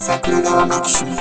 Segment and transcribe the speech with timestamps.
[0.00, 1.16] 桜川マキシムは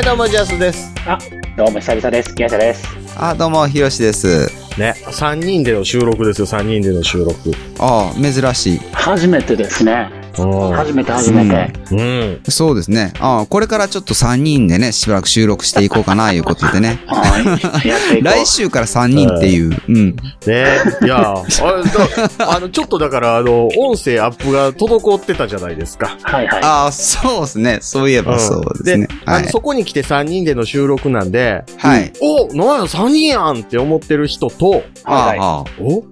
[0.00, 0.90] い、どうも、ジャスです。
[1.54, 2.34] どうも久々です。
[2.34, 2.88] 宮下です。
[3.14, 4.50] あ、どうも、ひろしです。
[4.78, 7.52] ね、3人での収録ですよ、3人での収録。
[7.78, 8.80] ああ、珍しい。
[9.08, 10.10] 初めてですね。
[10.38, 11.94] う初めて初めて。
[11.94, 11.98] ん。
[11.98, 12.42] うん。
[12.50, 13.14] そうですね。
[13.20, 17.00] ああ、これからちょっと3人でね、しばらく収録していこうかな、いうことでね。
[18.22, 19.74] 来週から3人っていう。
[19.88, 20.16] うん。
[20.46, 20.66] ね、
[21.02, 21.42] いや、あ
[22.54, 26.18] あの、ちょっとだから、あの、音声アップが滞ってたじゃないですか。
[26.20, 26.30] う。
[26.30, 26.60] はいはい。
[26.62, 27.78] ああ、そうですね。
[27.80, 29.08] そういえばそうですね。
[29.24, 29.48] はい。
[29.48, 32.12] そこに来て3人での収録なんで、はい。
[32.20, 35.64] おなんや、3人やんって思ってる人と、あはいはいあ、ああ。
[35.80, 36.04] お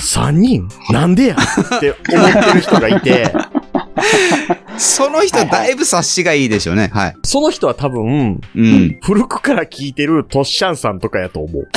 [0.00, 0.68] ?3 人？
[0.90, 3.32] なんでやって思ってる人がいて、
[4.78, 6.88] その人、だいぶ察しがいいでしょうね。
[6.92, 7.16] はい。
[7.24, 8.98] その人は多分、うん。
[9.02, 11.68] 古くから聞いてるトッシャンさんとかやと思う。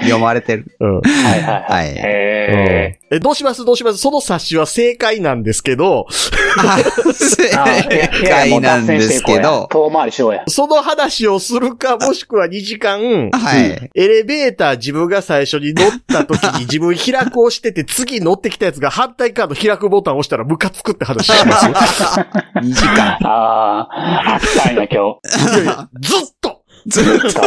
[0.00, 0.76] 読まれてる。
[0.78, 1.00] うん。
[1.00, 1.96] はいはいははいい。
[1.96, 3.64] へえ、どうします？
[3.64, 3.98] どうします？
[3.98, 6.12] その察しは正解なんですけど、あ
[7.12, 7.48] 正
[8.28, 9.68] 解なんですけど。
[9.72, 10.42] 遠回りしようや。
[10.48, 13.90] その話をするか、もしくは2時間、はい。
[13.94, 23.18] エレベーター自分が最初に乗った時に自分開くをしてて、次乗ってきたやつが反対側の開くボタンを押したらムカつくって話します2 時間。
[23.22, 25.54] ああ、あったんや今日。
[25.54, 27.40] いやいや、ずっとずっと。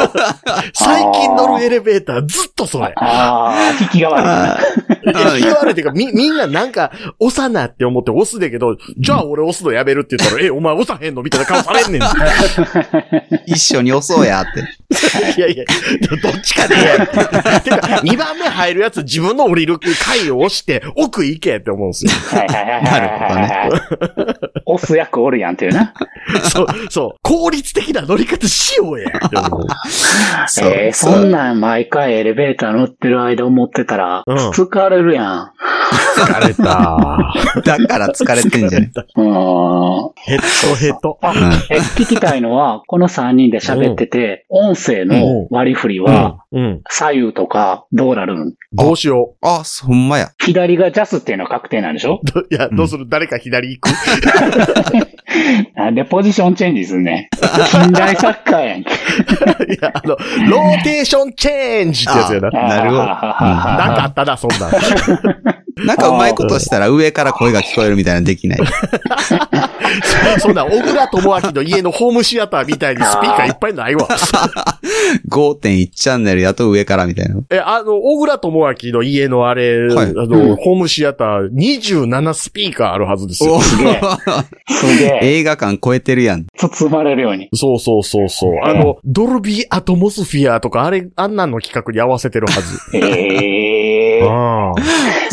[0.73, 2.94] 最近乗るエレベーターずっとそれ。
[2.95, 5.33] ああ、引きが悪いな。
[5.33, 12.02] あいや、言われてか、み、みんななんか、押さなって思って押すでけど、じゃあ俺押すのやめるって言ったら、 え、お前押さへんのみたいな顔されんねん。
[12.02, 12.05] い
[13.53, 14.61] 一緒に押そうやって。
[15.39, 15.66] やいや、
[16.21, 17.69] どっちかでやって。
[17.69, 22.11] てか、2番目入るやつ自分の降りる階を押して、奥行けって思うんですよ。
[22.11, 24.61] はいはいはいはいはいはい。
[24.65, 25.93] 押す役おるやんっていうな。
[26.43, 27.19] そう、そう。
[27.21, 29.67] 効率的な乗り方しようやって思う。
[30.47, 35.52] そうえー、そんなん毎回エレベーター乗ってる間思ってたら、うん疲れるやん。
[36.17, 36.64] 疲れた。
[37.66, 39.23] だから疲れてんじゃねうー
[40.08, 40.12] ん。
[40.16, 41.17] ヘッドヘッド。
[41.22, 41.34] あ、
[41.70, 46.38] え、聞きたいのは、この3人で喋ってて、音声の割り振りうは。
[46.89, 48.54] 左右とかどうなるん？
[48.73, 50.32] どうしよあ、そほんまや。
[50.39, 52.22] 左がジャスっていうのは確定なんでしょ？
[52.52, 53.08] いや、どうする？
[53.10, 53.89] 誰か左行く？
[55.75, 57.36] なんでポジションチェンジすんねん。
[57.71, 58.92] 近代サッカーやんけ。
[58.92, 60.17] いや、あの、
[60.49, 62.49] ローテーションチェンジってやつやな。
[62.49, 64.71] なるほどなんかあったな、そんなん。
[65.77, 68.59] なんかうまいことしたら上から声が聞こえるみたいなのできない。
[70.39, 74.08] そんな、小倉智明の家のホームシアターみたいにスピーカーいっぱいないわ。
[75.30, 77.36] 5.1チャンネルやと上からみたいな。
[77.49, 83.59] え、あの、小倉智明の家のあれ、はいあの、ホームシアター27スピーカーあるはずですよ。
[83.59, 84.02] すげえ。
[84.70, 85.20] すげえ。
[85.23, 86.45] 映画館超えてるやん。
[86.58, 87.49] 包まれるように。
[87.53, 88.53] そうそうそうそう。
[88.64, 92.98] あの、ドルビーアトモスフィアとか、あれ、あんなんの企画に合わせてるはず。
[92.98, 94.01] ええー。
[94.30, 94.76] ああ。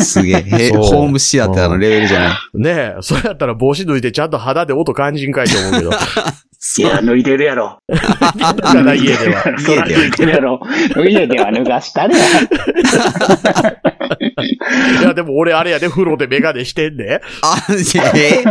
[0.03, 0.43] すげえ。
[0.65, 2.59] へそうホームシアターのレベルじゃない？
[2.61, 5.91] ねえ、それやったら帽子脱いでちゃんと肌で音感じんかいと思うけど。
[6.77, 7.79] いや、脱いでるやろ。
[7.89, 9.43] かな、家では。
[9.59, 10.59] そら脱いでるやろ。
[11.07, 12.15] 家では脱がしたね。
[15.01, 17.21] いや、でも俺あれやで、風呂でメガネしてんで。
[17.41, 17.57] あ、
[18.15, 18.43] え？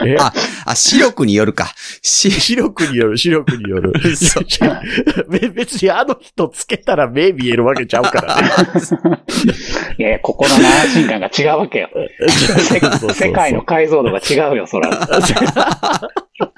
[0.00, 0.16] え？
[0.18, 0.32] あ、
[0.64, 1.66] あ、視力によるか。
[2.00, 4.16] し、視力による、視力による。
[4.16, 4.44] そう
[5.28, 8.48] べ別にあの人つけたら目見えるわけちゃうからね。
[9.98, 11.90] いや、心の安心感が違うわけよ。
[13.14, 14.90] 世界の解像度が違うよ、そら。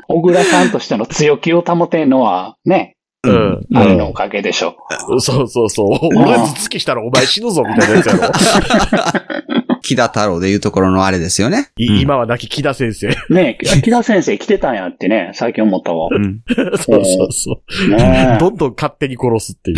[0.07, 3.67] 小倉さんとしての強気を保てんのは、ね、うん。
[3.75, 4.77] あれのおかげでしょ。
[5.19, 5.89] そうそうそう。
[6.17, 8.21] 俺頭突きしたらお前死ぬぞみたいなやつやろ。
[9.85, 11.69] 木田太郎でいうところのあれですよね。
[11.77, 13.09] い今は亡き木田先生。
[13.29, 16.09] ねえ、木田先生来てたんやってね、最近思ったわ。
[16.11, 16.41] うん。
[16.79, 17.91] そうそうそう。
[17.91, 19.77] ねどんどん勝手に殺すっていう。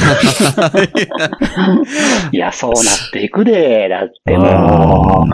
[0.79, 0.89] え
[2.37, 5.31] いや、そうなっていくで、だってあもう、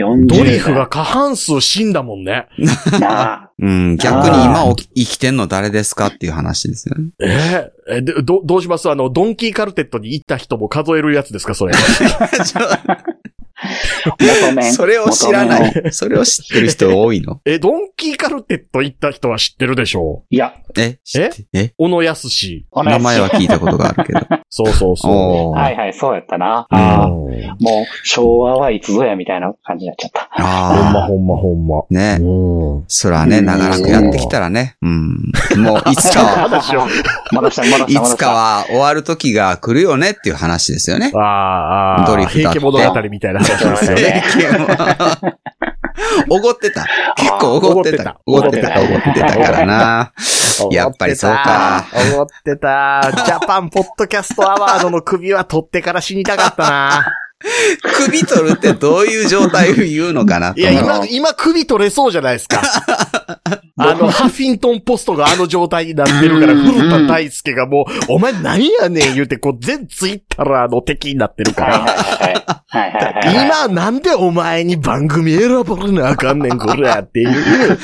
[0.00, 2.46] 40ドリフが過半数死んだもんね。
[3.00, 3.50] なあ。
[3.60, 3.96] うん。
[3.96, 4.64] 逆に今
[4.96, 7.10] 生きてんの誰ですかっていう話ですよね。
[7.20, 8.88] えーえでど、どうします？
[8.88, 11.72] あの、ドンキーカルテットに行った人も数えるやつですかそれ。
[14.18, 14.72] 元面。
[14.72, 15.58] それを知らな。
[15.68, 15.92] い。
[15.92, 17.40] それを知ってる人多いの？
[17.46, 20.24] え、ドンキーカルテット行った人は知ってるでしょ？
[20.30, 20.98] いや、え？
[21.04, 21.72] 知ってえ？
[21.78, 22.66] 小野康氏。
[22.70, 24.20] お願いし名前は聞いたことがあるけど。
[24.50, 25.58] そうそうそう。
[25.58, 26.66] はいはい、そうやったな。
[26.70, 27.56] ああ、もう
[28.04, 30.28] 昭和はいつぞやみたいな感じになっちゃった。
[30.38, 31.76] あほんまほんまほんま。
[31.78, 31.82] あ。
[31.90, 32.18] ね。
[32.20, 32.84] うん。
[32.88, 34.76] そらね、長らくやってきたらね。
[34.82, 35.32] うん。
[35.58, 37.94] もう、 いつかは、い。
[38.02, 41.12] つかは終わる時が来るよねっていう話ですよね。
[41.14, 45.38] あーあー、ドリフだって平家物語みたいな話らしいですよね。
[46.28, 46.86] おごってた。
[47.16, 48.20] 結構おごってた。
[48.26, 50.12] おごってた、おごってたからな。
[50.70, 51.86] やっぱりそうか。
[52.12, 53.10] 思ってた。
[53.26, 57.16] ジャパンポッドキャストアワードの首は取ってから死にたかったな。
[57.96, 62.60] 首取るってどういう状態を言うのかなといや、今、今首取れそうじゃないですか。
[63.76, 73.44] あの、ハフィントンポストがあの状態になってるから、うん古田大輔がもう、お前何やねん言うて、こう、全ツイッターの敵になってるかはいら。
[73.44, 77.78] 今なんでお前に番組選ばれなあかんねん、これやっていう、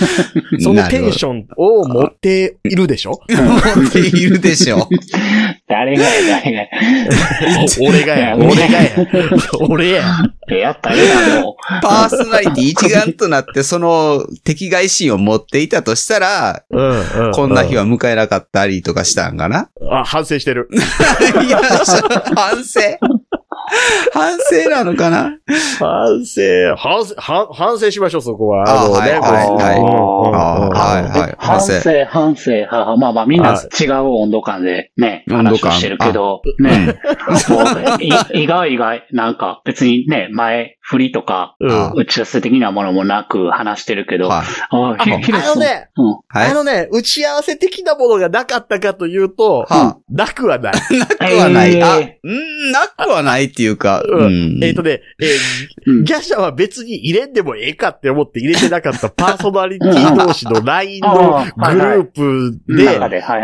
[0.61, 4.89] そのテンションを持っているでしょ持っているでしょ。
[5.69, 6.69] 誰がや、誰がや。
[7.81, 8.91] 俺がや、俺がや、
[9.69, 10.05] 俺や。
[10.49, 17.33] やったらええな、もパーソナリティ一丸となってその敵外心を持っていたとしたら、うん、うん。
[17.33, 19.71] こんな日は迎えなかったりとかしたんかな？
[19.91, 20.69] あ、反省してる。
[21.47, 21.61] いや、
[22.35, 22.81] 反省。
[24.13, 25.33] 反省なのかな？
[25.81, 26.41] 反省、
[26.77, 28.63] 反省、反反省しましょう、そこは。
[28.69, 29.21] あはいう。
[29.21, 29.81] はいはい。
[29.81, 31.73] はいはい反省、
[32.09, 36.97] 反省、ははまあまあみんなは違う温度感でね、話をしてるけど、ね、
[38.33, 44.47] 意外意外、なんか別にね、前振りとか、うんあ打ち合わせ的なものもなく話してるけど、はい。
[44.71, 46.07] ああのね、うん。
[46.29, 46.55] はいあ。
[46.55, 50.75] のね、打ち合わせ的なものがなかったかというと、はなくはない。
[50.75, 51.75] なくはない。
[51.77, 54.65] えーあ、んなくはないっていうか、ううんん。
[54.65, 55.27] えっ、とね、え
[56.05, 62.85] ギャシャは別に入れんでもええかって思って入れてなかったパーソナリティ同士の LINE のグループで。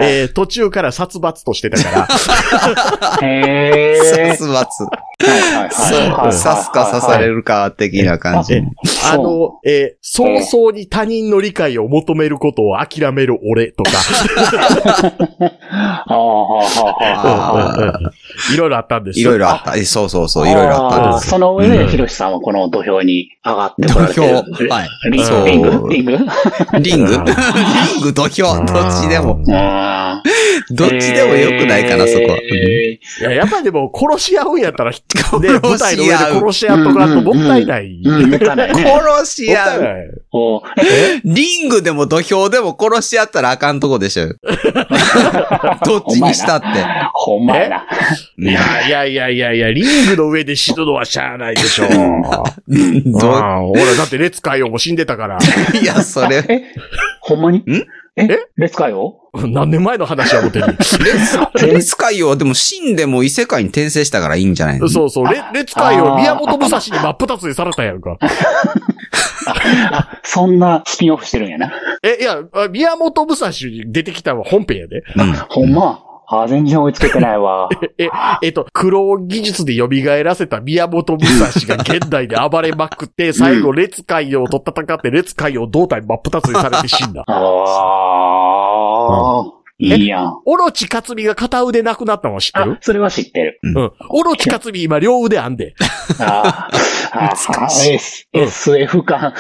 [0.01, 4.05] えー途中から殺伐としてたから、 へー。
[4.31, 4.87] 殺伐。
[5.23, 8.55] はいはいはいそ刺すか刺されるか的な感じ。
[8.55, 8.63] え
[9.11, 13.91] あの、えー早々に他人の理解を求めることを諦める俺とか、
[18.53, 19.21] いろいろあったんです。
[19.21, 19.77] いろいろあった。
[19.77, 21.31] えそうそうそう、いろいろあったんです。
[21.31, 21.89] その上で、うん。
[21.89, 24.27] ひろしさんはこの土俵に上がってこられてる。
[24.59, 24.89] 土俵はい。
[25.11, 25.47] リそう。
[25.47, 25.89] リング？
[25.91, 26.19] リング？
[26.81, 27.13] リング？
[27.13, 27.23] リうん。
[27.23, 29.35] ング、土俵、どっちでも。
[29.35, 30.23] うん
[30.71, 32.29] どっちでもよくないかな、そこ。
[32.29, 32.39] は。
[32.39, 34.93] えいや、やっぱりでも殺し合うんやったら、
[35.33, 38.01] 舞台の上で殺し合っとかんともったいない。
[38.03, 38.83] ーうん、もったいないね。
[38.85, 40.23] 殺し合う。
[41.25, 44.29] リングでも土俵でも殺し合ったらあかんとこでしょ。
[45.85, 46.67] どっちにしたって。
[47.13, 47.87] ほんまやな。
[48.39, 51.89] いやいやいやいやいや、リングの上で死ぬのはしゃあないでしょ。
[51.89, 55.39] どああほら、だって列海王も死んでたから。
[55.81, 56.63] いや、それ、え
[57.25, 57.59] ほんまに？
[57.59, 57.63] ん？
[58.17, 58.25] え？
[58.25, 58.39] え？
[58.57, 60.67] 列海王何年前の話は思ってる
[61.67, 64.89] レス 海王でも死んでも異世界に転生したからいいんじゃないの？
[64.91, 68.19] そうそう、レ列海王、宮本武蔵に真っ二つにされたやんか。
[69.93, 71.73] あ、そんなスピンオフしてるんやな。
[72.03, 75.03] え、いや、あ宮本武蔵に出てきたのは本編やで。
[75.17, 75.33] うん。
[75.49, 76.01] ほんま？
[76.27, 77.69] あ、全然追いつけてないわ。
[77.99, 78.09] え、
[78.43, 79.89] えっと、黒技術で蘇
[80.23, 87.25] らせた宮本武蔵が現代で暴れまくって、最後列海王と戦って列海王胴体真っ二つにされて死んだ。
[87.27, 88.22] ああ、
[89.83, 90.41] いいやん。
[90.45, 93.59] オロチ克美が片腕なくなったのは知ってある、それは知ってる。
[93.63, 93.93] うん。
[94.11, 95.75] オロチ克美今両腕あんで。
[96.21, 99.35] あーあ懐かしいー、S、SF 感。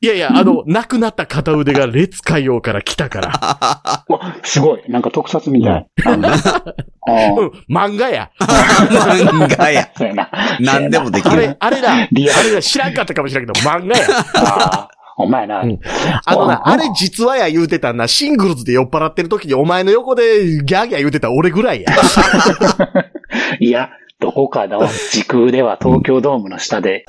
[0.00, 4.04] いやいや、あの、なくなった片腕が列海王から来たから。
[4.08, 4.82] う わ、すごい。
[4.88, 5.86] なんか特撮みたい。
[6.06, 6.22] うん、
[7.70, 8.30] 漫画や。
[8.40, 9.90] 漫画や。
[9.94, 10.30] そうやな。
[10.60, 11.92] 何でもできるあれ。、あれだ。
[11.92, 14.88] あれだ、知らんかったかもしれんけど、漫画や。
[15.16, 15.60] お前な。
[15.62, 15.80] うん
[16.24, 21.92] あのな、あれ実はや言うてたんな、シングルズで酔っ払ってる時にお前の横でギャーギャー言うてた俺ぐらいや。
[23.60, 27.04] いや、どこかの時空では東京ドームの下で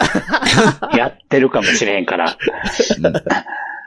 [0.97, 2.37] やってるかもしれへんから。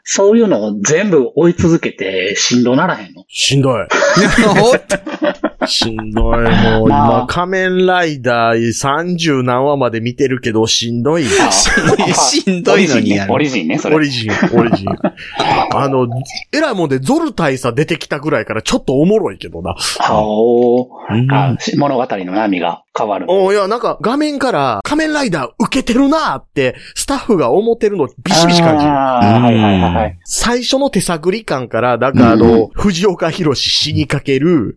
[0.08, 3.88] そういうのを全部追い続けてしんどならへんのしんどい。
[5.66, 6.36] しんどい。
[6.38, 11.24] もう今、仮面ライダー30何話まで見てるけど、しんどい。
[11.28, 13.96] しんどいのにやるオリジンね、それ。
[13.96, 14.88] オリジン、オリジン。
[15.74, 16.08] あの、
[16.52, 19.76] えらいもんでゾル大佐出てきたぐらいからちょっとおもろいけどな。
[20.10, 23.26] おーうん物語の波が変わる。
[23.28, 28.90] おいや、なんか画面から仮面ライダー受けてるなーって、スタッフが思ってるのビシビシ感じる。
[28.90, 30.18] はいはいはいはい。
[30.24, 34.74] 最初の手探り感から、なんかあの、藤岡弘死にかける、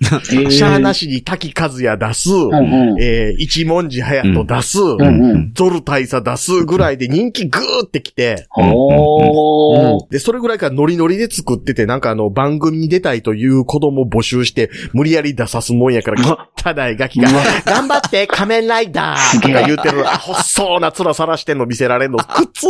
[0.00, 0.96] シャーなし。
[0.96, 3.02] しに滝和也出す、うんうん。
[3.02, 5.52] えー、一文字隼人出す、うんうん。
[5.54, 10.10] ゾル大佐出すぐらいで人気グーってきて、おー。
[10.10, 17.25] で、それぐらいからノリノリで作ってて、なんかあの、番組に出たいという子供募集して、無理やり出さすもんやから、 汚いガキが、
[17.64, 19.40] 頑張って仮面ライダー。
[19.40, 22.66] とか言うてる、あ、細な面さらしてんの見せられんの、苦痛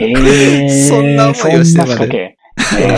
[0.00, 0.86] えー。
[0.88, 2.36] そんな思いをしてまで。
[2.58, 2.88] そん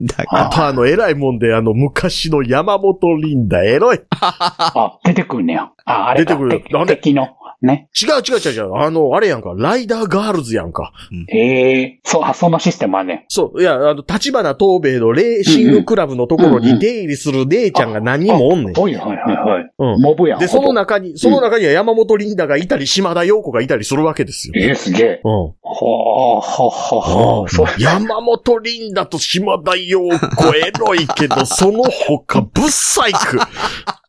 [0.00, 0.24] な仕掛け。
[0.24, 4.00] えだからあとあの、偉いもんで、あの、昔の山本リンダ、エロい。
[4.10, 5.70] あ、出てくるねや。
[5.84, 6.96] あ、あれか出てくる敵なんで？
[6.96, 7.28] 敵の。
[7.60, 7.88] ね。
[8.00, 8.76] 違う違う違う違う。
[8.76, 9.52] あの、あれやんか。
[9.56, 10.92] ライダーガールズやんか。
[11.32, 13.24] ええそう、あ、そのシステムはね。
[13.28, 13.60] そう。
[13.60, 18.74] いや、あの、立花東兵衛のレーシングクラブのところに出入りする姉ちゃんが何人もおんねん。
[18.74, 19.70] はいはいはいはい。
[19.76, 20.00] うん。
[20.00, 20.38] モブやん。
[20.38, 24.54] で、その中に、その中には山本リンダがいたり、島田陽子がいたりするわけですよ。
[24.56, 25.20] ええすげえ。
[25.24, 25.54] うん。
[25.60, 27.66] ほー、ほほほそう。
[27.80, 33.38] 山本リンダと島田陽子エロいけど、その他ブッサイク。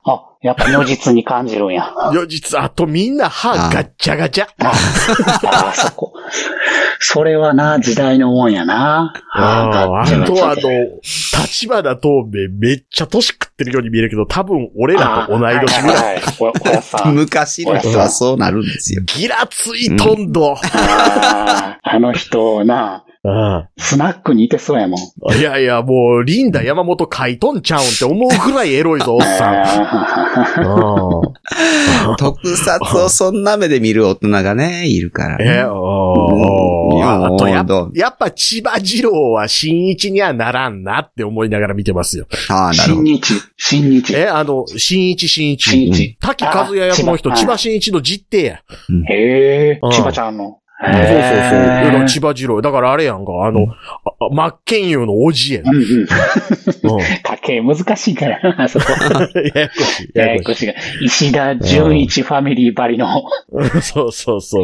[0.05, 1.93] あ、やっぱ如実に感じるんや。
[1.95, 4.47] あよ、実あとみんな歯ガッチャガチャ。
[4.59, 6.13] あ、そこ。
[6.99, 9.13] それはな、時代のもんやな。
[9.33, 10.69] ああ、とあの、
[11.01, 16.21] 立花東兵衛めっちゃ年食ってるように見えるけど、多分俺らと同い年ぐらい。
[17.13, 19.01] 昔の人はそうなるんですよ。
[19.05, 20.55] ギラついとんど。
[20.61, 24.99] あの人な、あスナックにいてそうやもん。
[25.29, 29.61] あいやいや、もう、リンダ山本書いとんちゃうんって思うぐらいエロいぞ、おっさん。
[29.61, 31.21] あ
[32.07, 35.45] うん特撮をそんな目で見る大人がね、いるからね。
[35.45, 42.27] え、おいやーあとややっぱ千葉二郎は新一にはならんなって思いながら見てますよ。
[42.49, 43.05] ああ、なるほど。
[43.05, 44.15] 新日、新日。
[44.15, 45.69] え、あの、新一新一。
[45.69, 46.17] 新一。
[46.21, 48.61] 滝和也役の人、あ千葉真一の実弟や。
[49.09, 50.58] へえうん、千葉ちゃんの。
[50.81, 51.11] そうそうそう。
[51.11, 52.61] へーだから千葉二郎。
[52.61, 53.67] だからあれやんか、あの、
[54.05, 55.67] ああ真っ健優のおじやん。
[55.67, 55.81] うんうん。
[55.81, 56.99] うん。
[56.99, 58.85] 家計難しいからな、あそこ。
[59.53, 60.11] ややこしい。
[60.15, 60.99] や ややこしやこしいが。
[61.01, 63.07] 石田純一ファミリーばりの。
[63.77, 63.81] い。
[63.81, 64.63] そうそうそう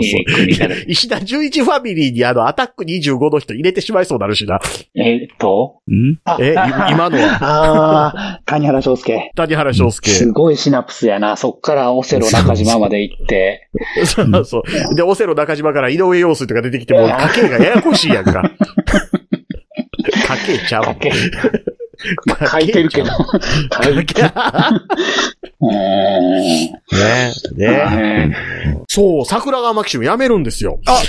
[0.88, 4.60] 石田純一ファミリーにあの、アタック25の人入れてしまいそうになるしな。
[4.96, 5.82] えーっと？
[5.92, 6.18] ん？
[6.26, 6.54] あえ、
[6.92, 9.32] 今のは、ああ、谷原章介。
[9.36, 10.10] 谷原章介。
[10.12, 11.36] すごいシナプスやな。
[11.36, 13.68] そっからオセロ中島まで行って。
[14.06, 14.60] そうそ
[14.92, 14.96] う。
[14.96, 18.44] で、オセロ中島から井上陽水とか出てきても、家計がややこしいやんか。
[20.46, 20.96] 家計ちゃう家。
[20.96, 21.12] 計。
[22.26, 23.08] ま あ書いてるけど。
[23.08, 24.32] 書いてる。
[25.62, 27.72] ねね
[28.28, 28.38] ね
[28.88, 30.80] そう、桜川マキシムやめるんですよ。
[30.86, 31.02] あ、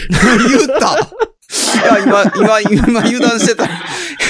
[0.48, 3.64] 言ったいや、今、今、今油断してた。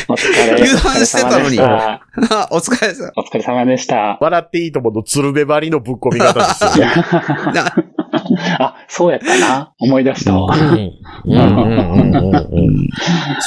[0.09, 3.65] 油断してたのにお疲れ様でしたあお疲れ様。
[3.65, 4.19] でした。
[4.21, 6.87] 笑っていいともの鶴瓶張りのぶっ込み方ですよ
[8.59, 9.73] あ、そうやったな。
[9.79, 10.55] 思い出したわ。
[10.55, 10.93] うんうん
[11.27, 12.89] うんうんうんうん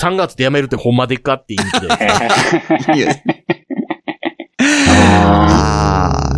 [0.01, 2.95] 3月でやめるってほんまでっかって言って。
[2.95, 3.13] いや
[5.01, 6.29] あ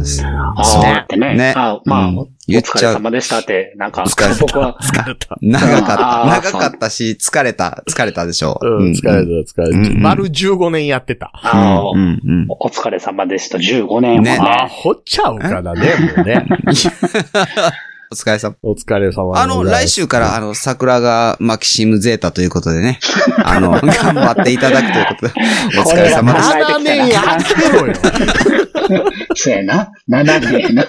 [0.56, 1.36] ああ、そうやってね。
[1.36, 5.38] ねあまあ、うんお疲れ様でしたって、なんか疲れ、た僕は、疲れた。
[5.42, 6.51] 長かった。
[6.51, 7.84] 長かったし、疲れた。
[7.88, 10.00] 疲れたでしょうん、疲れた、疲れた。
[10.00, 11.32] 丸15年やってた。
[11.34, 12.46] あの、うんうん。
[12.50, 13.58] お疲れ様でした。
[13.58, 14.40] 15年もねね。
[14.42, 16.46] あ、ほっちゃうかなね、もうね。
[18.12, 18.56] お疲れ様。
[18.62, 23.00] お疲れ様あの、来週から、あの、桜がマキシムゼータということでね、
[23.46, 25.34] あの、頑張っていただくということで、
[25.80, 27.94] お疲れ様でしこれは7年やってろよ。
[29.34, 29.91] そうやな。
[30.10, 30.86] 7年な。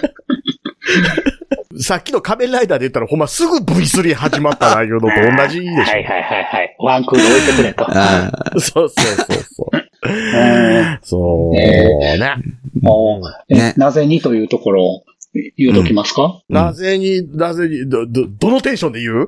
[1.79, 5.75] さっきの仮面ライダーで言ったらほんますぐ V3 始まったないうのと同じでしょ。
[5.75, 6.75] はいはいはいはい。
[6.77, 7.85] ワンクール置いてくれと。
[8.59, 9.83] そうそうそうそう。
[10.05, 12.35] うんそうね。
[12.81, 15.03] もう、えねなぜにというところを
[15.57, 19.27] 言うときますか、なぜに、なぜに、ど、ど、どのテンションで言う？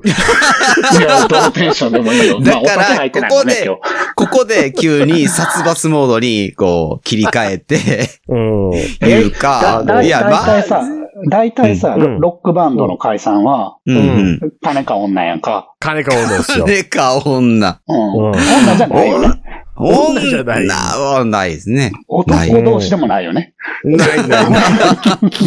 [0.98, 2.40] いや、どのテンションでもいいよ。
[2.40, 3.80] だから酒入ってないもんね、こ
[4.14, 8.72] 今ここで急に殺伐モードに、こう、切り替えて、うん。
[8.74, 10.82] いうかいや、大まあ、体さ、
[11.28, 14.40] 大体さ、うんロックバンドの解散は、うんうん。
[14.62, 15.74] 金か女やんか。
[15.80, 16.66] 金買うんですよ。
[16.68, 17.80] ねか、女。
[17.88, 18.28] うん。
[18.28, 19.42] うん女じゃないよね。
[19.78, 21.92] 女じゃない女はないですね。
[22.08, 23.54] 男同士でもないよね。
[23.84, 24.62] ないないない。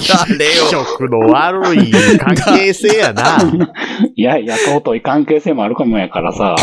[0.07, 0.86] 誰気よ。
[0.86, 3.38] 色の悪い関係性やな。
[4.15, 6.55] いやいや、尊い関係性もあるかもやからさ。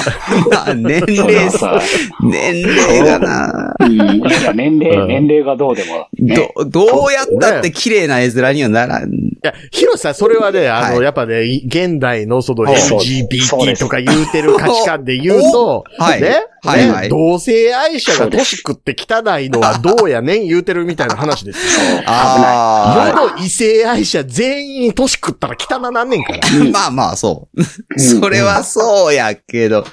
[0.75, 1.81] 年齢は、さ、
[2.23, 3.75] 年齢がな。
[3.81, 3.93] うん。
[3.93, 3.99] い
[4.43, 6.09] や、年うん齢、年齢がどうでも。
[6.19, 6.37] ね。
[6.37, 9.11] ど、どうやったって綺麗な絵面にはならん。
[9.11, 21.71] いや、ヒロさん、それはね、あの、はいやっぱね、現代のその LGBT すとか言うてる価値観で言うと、はいね、はいはいね同性愛者が年食って汚いのはどうやねん言うてるみたいな話ですよ。
[21.71, 26.39] そう、危あ世の異性愛者全員年食ったら汚なんねんから。
[26.39, 26.71] あ。
[26.73, 27.99] まあまあ、そう。
[27.99, 29.85] それはそうやけど、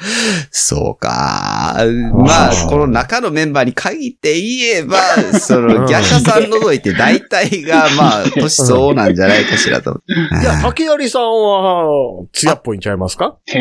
[0.52, 1.78] そうか。
[2.14, 4.98] まあ、この中のメンバーに限って言えば、
[5.40, 10.02] その、逆者さん除いて大体が、まあ、年相応なんじゃないかしらと。
[10.42, 13.38] いや、竹槍さんは、艶っぽいんちゃいますか？
[13.48, 13.60] へ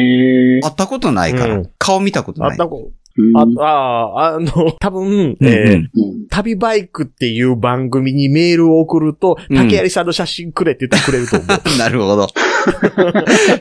[0.59, 0.61] え。
[0.61, 2.51] 会ったことないから、うん顔見たことない。
[2.53, 11.49] あったこ、うんあ、あ、あの、 多分、うんえーうんうん旅バイクっていう番組にメールを送ると、うん竹槍さんの写真くれって言ったらくれると思う。
[11.79, 12.27] なるほど。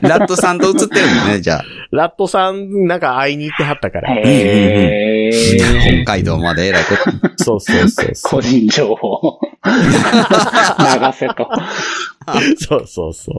[0.00, 4.14] ラットさんと写ってるんだね、じゃラットさん、なんか会いに行ってはったから。
[4.14, 6.02] へー。
[6.04, 6.94] 北海道まで偉いこ
[7.36, 7.44] と。
[7.44, 9.38] そうそうそうそ個人情報。
[9.64, 11.42] 流せと。
[11.42, 11.46] う。
[12.58, 13.36] そうそうそう。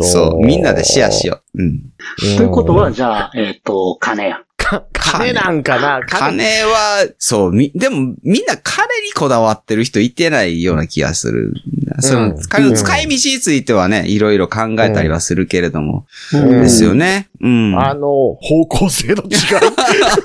[0.00, 1.62] おそう、みんなでシェアしよう。
[1.62, 1.66] うん。
[1.66, 2.36] うん。
[2.36, 4.40] ということは、じゃあ、えっ、と、金や。
[4.80, 11.54] か、 金なんかな金は、そう、み、でもみんな金にこだわってる人いてないような気がする。
[12.00, 16.06] その、うん金の使い道についてはね、いろいろ考えたりはするけれども。
[16.32, 17.28] うんですよね。
[17.40, 17.78] うん。
[17.78, 19.28] あの、方向性の違い。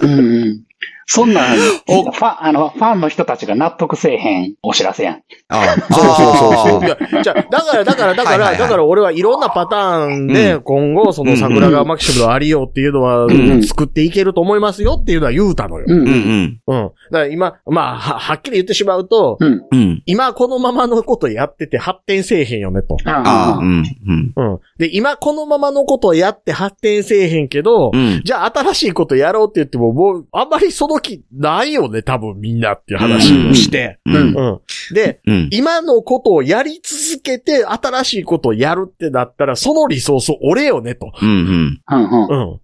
[0.02, 0.62] うんうん。
[1.10, 5.24] そんなん、ファン、あの、ファンの人たちが納得せえへんお知らせやん。
[5.48, 6.82] ああそうそうそうそう。
[6.82, 15.86] いあや、じゃあだから、だから、だから、はいはいはいだから俺はいろんなパターンで、う今後、その桜川マキシムのありようっていうのは、ん作っていけると思いますよっていうのは言うたのよ。
[15.88, 16.62] うんうんうん。
[16.68, 16.84] うん。
[16.84, 19.62] だから今、まあ、は、はっきり言ってしまうと、うん。
[19.72, 20.04] うん。
[20.06, 22.98] 今このままのことやってて発展せえへんよねと。
[23.06, 23.84] ああ、あうん。
[24.06, 24.34] うん。
[24.36, 24.60] うん。
[24.78, 28.22] で、今このままのことやって発展せえへんけど、うん。
[28.26, 34.00] じゃあ新しいことやろうって言っても、もう、あんまりその気ないよね、多分みんなっていう話をして。
[34.06, 34.16] うん。
[34.16, 34.62] うん。
[34.94, 35.50] で、うん。
[35.52, 41.12] 今のことをやり続けて、新しいことをやるってなったら、そのリソース俺よね、と。
[41.22, 41.82] うん。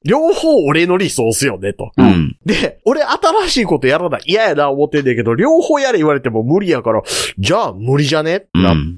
[0.03, 1.91] 両方俺のリソースよね、と。
[1.97, 2.37] うん。
[2.45, 7.01] で、俺新しいことやらない嫌やな思ってんだけど、両方やれ言われても無理やから、
[7.37, 8.49] じゃあ無理じゃねって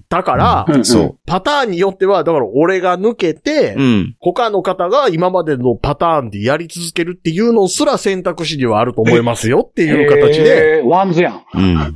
[0.10, 3.80] なから、うんそパターンによっては、だから俺が抜けて、う。
[3.80, 4.16] うん。
[4.20, 10.78] 他の方が今までのパターンでやり続けるっていうのすら選択肢にはあると思いますよっていう形で。
[10.80, 11.44] えーワンズやん。
[11.54, 11.96] うん。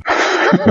[0.66, 0.70] う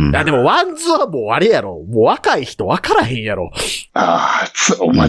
[0.00, 1.82] んうんいやでもワンズはもうあれやろ。
[1.88, 3.50] もう若い人分からへんやろ。
[3.96, 5.08] ああ、つ、お前、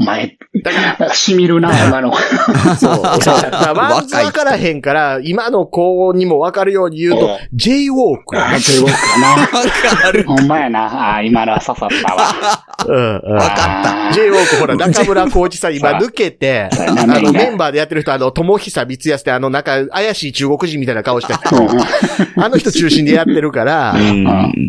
[0.00, 2.12] お前、だから、しみるな、 今の。
[2.76, 3.02] そう。
[3.02, 8.60] だからワンズ分からへんから、今の子にも分かるように言うと、J ウォークやあね。
[8.60, 9.28] 中国かな。
[9.28, 9.46] わ
[10.02, 10.24] かる。
[10.24, 10.84] ほんまやな。
[10.86, 12.26] ああ、今のは刺さったわ。
[12.88, 13.34] うんうん。
[13.34, 21.86] わかった J ウォークほら、中村耕一さん 今抜けて、あの、なメインバーでやってる人、あの、知久光康ってあの、なんか、怪しい中国人みたいな顔して、うんうん
[22.38, 24.26] あの人中心でやってるから、うん。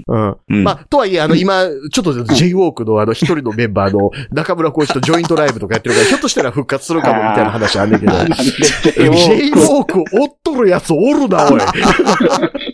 [0.08, 0.36] うん。
[0.50, 11.62] うんまあ、とはいえ、あの、今、ちょっと J ウォークのあの、一人のメンバーの中村浩一とジョイントライブとかやってるから、 ひょっとしたら復活するかもみたいな話あんねんけど、J ウォーク追っとるやつおるな、おい。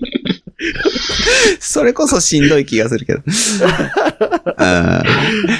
[1.59, 3.21] それこそしんどい気がするけど。
[4.57, 5.03] うん。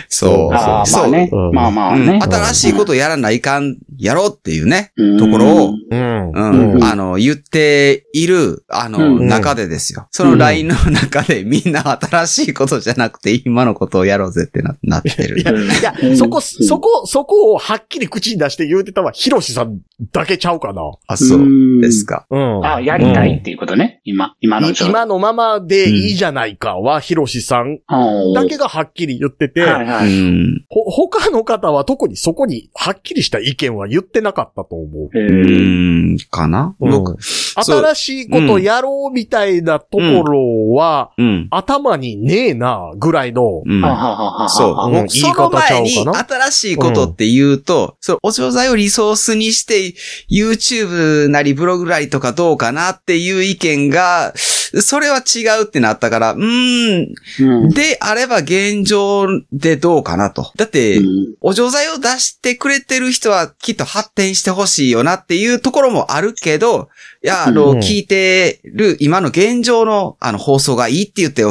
[0.10, 0.56] そう。
[0.56, 1.06] あそう。
[1.06, 1.52] あねうん。
[1.52, 2.20] まあまあうんね。
[2.22, 6.32] 新しいことやらないかん、やろうっていうね、うんところを、うん。
[6.32, 10.08] うん、うんあの、言っている、あの、うん中でですよ。
[10.12, 15.40] その LINE の中でみんな新しいことじゃなくて今のことをやろうぜってななってる。
[15.40, 19.80] いや、いや、そこ、そこ、そこをはっきり口に出して言うてたのは、ヒロシさん
[20.12, 20.82] だけちゃうかな。
[21.08, 22.26] あ、そうですか。
[22.30, 22.66] うん。
[22.66, 24.02] あやりたいっていうことね。
[24.04, 30.66] 今、今のい状態今のままでいいじゃないかは、ヒロシさんうんだけがはっきり言ってて、はいはい。
[30.70, 35.10] 他の方は特にそこにはっきりした意見は言ってなかったと思う。
[35.18, 36.76] えうーん、かな？
[36.80, 36.92] うん。
[36.92, 41.48] 僕、新しいことやろうみたいなところは、うん。
[41.50, 43.72] 頭にねえな、ぐらいの、そう。
[43.72, 43.82] うん。
[43.82, 49.96] 僕その前に言い方ちゃうか新しいことって言うと、そう、お惣菜をリソースにして、
[50.30, 54.36] YouTube なりブログなりとかどうかなっていう意見が、
[54.82, 57.70] それは違うってなったから、うーん、うん。
[57.70, 60.52] であれば現状でどうかなと。
[60.56, 61.36] だって、うん。
[61.42, 66.93] お錠剤を出してくれてる人はきっと発展してほしいよなっていうところもあるけど、い
[67.28, 67.80] や、あの、うん。
[67.80, 71.44] 聞いてる今の現状のあの放送がいいって言って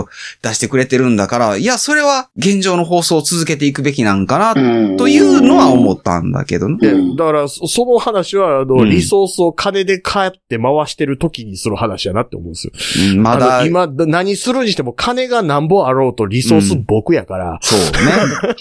[0.42, 4.96] 出してくれてるんだから、いや、それは現状の放送を続けていくべきなんかな、うん。
[4.98, 6.76] というのは思ったんだけどね。
[6.80, 7.16] でうん。
[7.16, 8.90] だから、そその話は、あの、うん。
[8.90, 12.72] リソースを金で買って回してる時にする話やなって思うんですよ。
[13.12, 17.88] うんまあだの、今、何するにしても金がなんぼあろうとリソース僕やから、そうね。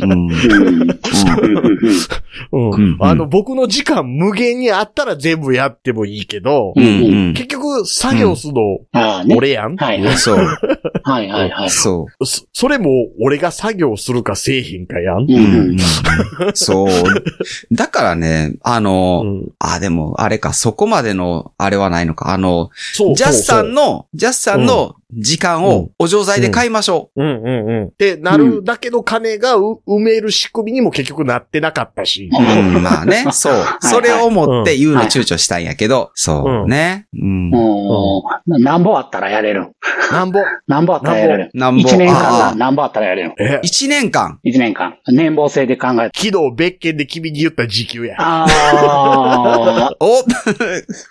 [0.01, 0.11] うん。
[0.11, 0.31] うん。
[2.51, 2.69] うん。
[2.69, 2.83] うん。
[2.93, 2.97] うん。
[3.01, 9.35] あの、僕の時間無限にあったら全部やってもいいけど、うんうん結局、作業するの、ああね。
[9.35, 10.37] 俺やん、はいはいそう。
[11.03, 11.69] はいはいはい。
[11.69, 12.25] そう。
[12.25, 15.23] そそれも、俺が作業するかせえへんかやん。
[15.23, 15.77] ううんん
[16.53, 16.87] そう。
[17.71, 19.49] だからね、あうの、ん。
[19.59, 22.33] あ、でも、あれか、そこまでの、あれはないのか。
[22.33, 23.15] あの、そう。
[23.15, 27.85] ジャスさんの、の、ジャスさんの時間をお錠剤で買いましょうんうんうん。
[27.87, 32.29] ってなるだけの金がう埋める仕組みにも結局なってなかったし。
[32.31, 32.37] う。
[32.37, 33.53] うん、まあね、 そう。
[33.53, 37.07] いそれを思って言うの躊躇したんやけど、そうね。
[37.13, 37.49] うん。
[37.49, 39.71] もう、何本あったらやれるん？
[40.11, 40.39] なんぼ？
[40.67, 41.57] 何本あったらやれるん？
[41.59, 41.81] なんぼ？
[41.81, 43.33] 一年間な何本あったらやれるん？
[43.39, 44.39] え、一年間。
[44.43, 44.95] 一年間。
[45.07, 46.19] 年俸制で考えて。
[46.29, 48.15] 昨日別件で君に言った時給や。
[48.19, 48.45] あ
[49.89, 49.95] あ。
[49.99, 50.23] お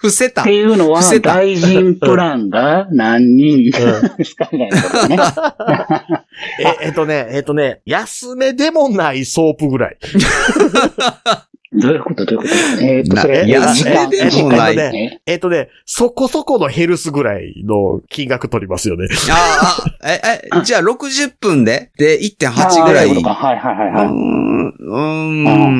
[0.00, 0.54] 伏せたって。
[0.54, 3.70] いうのは大臣プランが何人？
[4.16, 5.18] ですかみたいなことね。
[6.82, 9.96] え、えっとね、えっとね、安めでもないソープぐらい。
[11.72, 12.24] どういうこと？
[12.24, 12.82] どういうこと？
[12.82, 13.66] えーっと、なそれ、いやで
[14.42, 19.06] もない時間ねえっとね、そこそこのヘルスぐらいの金額取りますよね。
[19.30, 20.20] ああ、え、
[20.52, 21.92] え、じゃあ60分で？
[21.96, 23.08] で、1.8ぐらい。
[23.08, 24.06] はいはいはいはい。
[24.06, 24.94] うー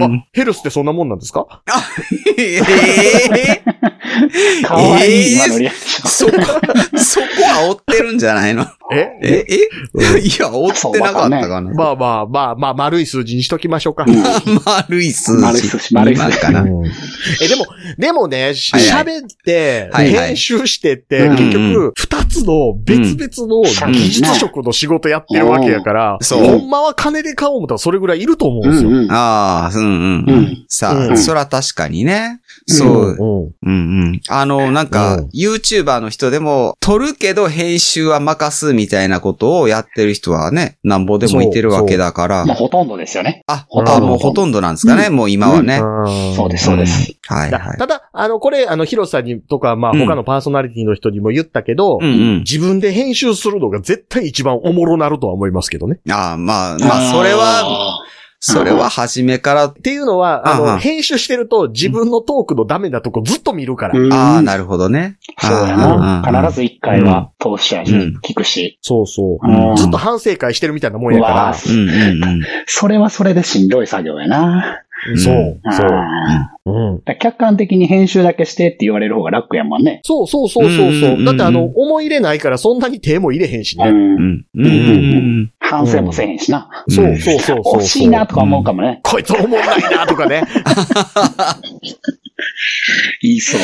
[0.07, 0.25] ん。
[0.33, 1.63] ヘルスってそんなもんなんですか？
[2.39, 3.63] ええ
[4.67, 6.11] かわいい、えー今のリアクション。
[6.11, 6.33] そこ、
[6.99, 8.67] そこは煽ってるんじゃないの？
[8.93, 9.09] え？
[9.23, 10.19] え、え？
[10.19, 11.73] いや、煽ってなかったかな。
[11.73, 14.05] まあまあまあまあ、丸い数字にしときましょうか。
[14.07, 14.23] うん
[14.65, 15.43] 丸い数字。
[15.43, 16.61] 丸い数字丸い数字今かな。
[17.41, 17.67] え、でも、
[17.99, 28.89] でもね、しはいはい喋って、はいはい編集してって、うん結局、二つの別々の技術職の仕事やってるわけやから、そうほんまは金で買おう思ったらそれぐらいいると思うんですよ。
[28.89, 30.25] うんうんああ、うんうん。
[30.27, 32.41] ううんん、さあ、うんそら確かにね。
[32.69, 32.91] うんそう。
[32.91, 34.00] うんうんうん。
[34.29, 42.57] あの、なんか、うん YouTuber の人でも、撮るけど編集は任すみたいなことをやってる人はね、なんぼでもいてるわけだからまあ、。
[42.57, 43.43] ほとんどですよね。
[43.47, 45.79] あ、ほとんどあ、もうほとんどなんですかね、もう今はね。
[45.79, 47.15] うんそうです、そうです。
[47.27, 47.79] はいはい。
[47.79, 52.39] だただ、あの、これ、あの、ヒロさんにとか、まあ、うん他のパーソナリティの人にも言ったけど、うんうん。
[52.41, 56.01] 自分で編集するのが絶対一番おもろなるとは思いますけどね。
[56.11, 58.01] ああ、まあ、まあ、それは、
[58.43, 63.99] それは初めから、っていうのは、あの、編集してると自分のトークのダメなとこずっと見るから。
[63.99, 65.19] うんああ、なるほどね。
[65.39, 66.23] そうやな。
[66.43, 68.79] 必ず一回は通しやし、うん聞くし。
[68.81, 69.47] そうそう。
[69.47, 71.55] うんずっと反省会してるみたいなもんやから。
[72.67, 74.83] それはそれでしんどい作業やな。
[75.17, 75.91] そう、そう。
[75.91, 77.03] あうん。
[77.19, 80.01] 客観的に編集だけしてって言われる方が楽やもんね。
[80.05, 81.25] そうそうそうそうそう。
[81.25, 83.83] だってあの、思い入れないからそんなに手も入れへんしう。
[83.83, 83.91] ね。
[83.91, 84.47] うんん。
[84.55, 84.69] うんう
[85.43, 86.69] ん反省もせえへんしな。
[86.87, 87.77] うんそうそうそうそう。
[87.79, 89.01] 惜しいなとか思うかもね。
[89.05, 90.43] こいつおもんないなとかね。
[93.23, 93.61] 言いそう。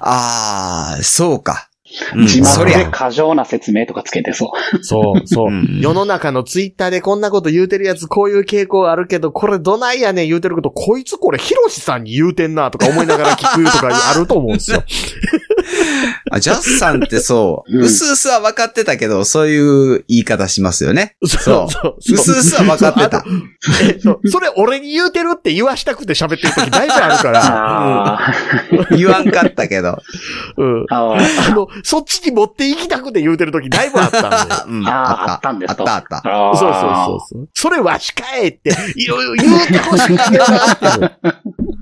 [0.00, 1.69] ああ、そうか。
[2.14, 2.78] うん、字そりゃ。
[2.78, 4.84] 幕で過剰な説明とかつけてそう。
[4.84, 5.50] そう、そうう。
[5.50, 14.82] ん 世の中のツイッターでこんなこと言うてるやつ、こういう傾向あるけど、これどないやねん言うてること、こいつこれヒロシさんに言うてんなとか思いながら聞くとかあると思うんですよ。
[16.30, 21.16] あジャスさんってそう、うすうすは分かってたけど、そういう言い方しますよね。
[21.24, 23.24] そうそううすうすは分かってた。
[23.82, 27.40] えそうそれ俺に言うてるって言わしたくて喋ってる時だいぶあるから。
[28.14, 28.34] あ
[28.96, 29.98] 言わんかったけど。
[30.56, 30.86] うん。
[30.88, 31.16] あ、
[31.54, 34.54] の、そっちに持って行きたくて言うてる時だいぶあったんで。
[34.68, 35.88] うんああ、あったんですと。
[35.88, 36.58] あったあった。
[36.58, 37.48] そうそうそうそう。
[37.54, 41.30] それわしかえって、いろいろ言うてほしいんだなって。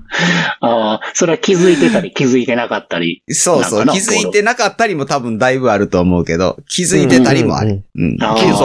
[0.61, 3.23] ああ、それは気づいてたり気づいてなかったり。
[3.29, 3.85] そうそう。
[3.85, 7.83] なんかな気づいてなかったりも多分だいぶあると思うけど、気づいてたりもある。
[7.95, 8.17] うん。
[8.19, 8.55] そうそう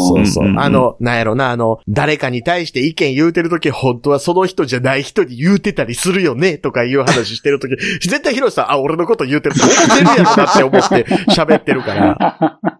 [0.00, 12.79] そうそうあの、なんやろな、あの、誰かに対して意見言うてるとき、本当はその人じゃない人に言うてたりするよね、とかいう話してるとき、 絶対ヒロシさん、あ、俺のこと言うてるって思ってるやろなって思って喋ってるから。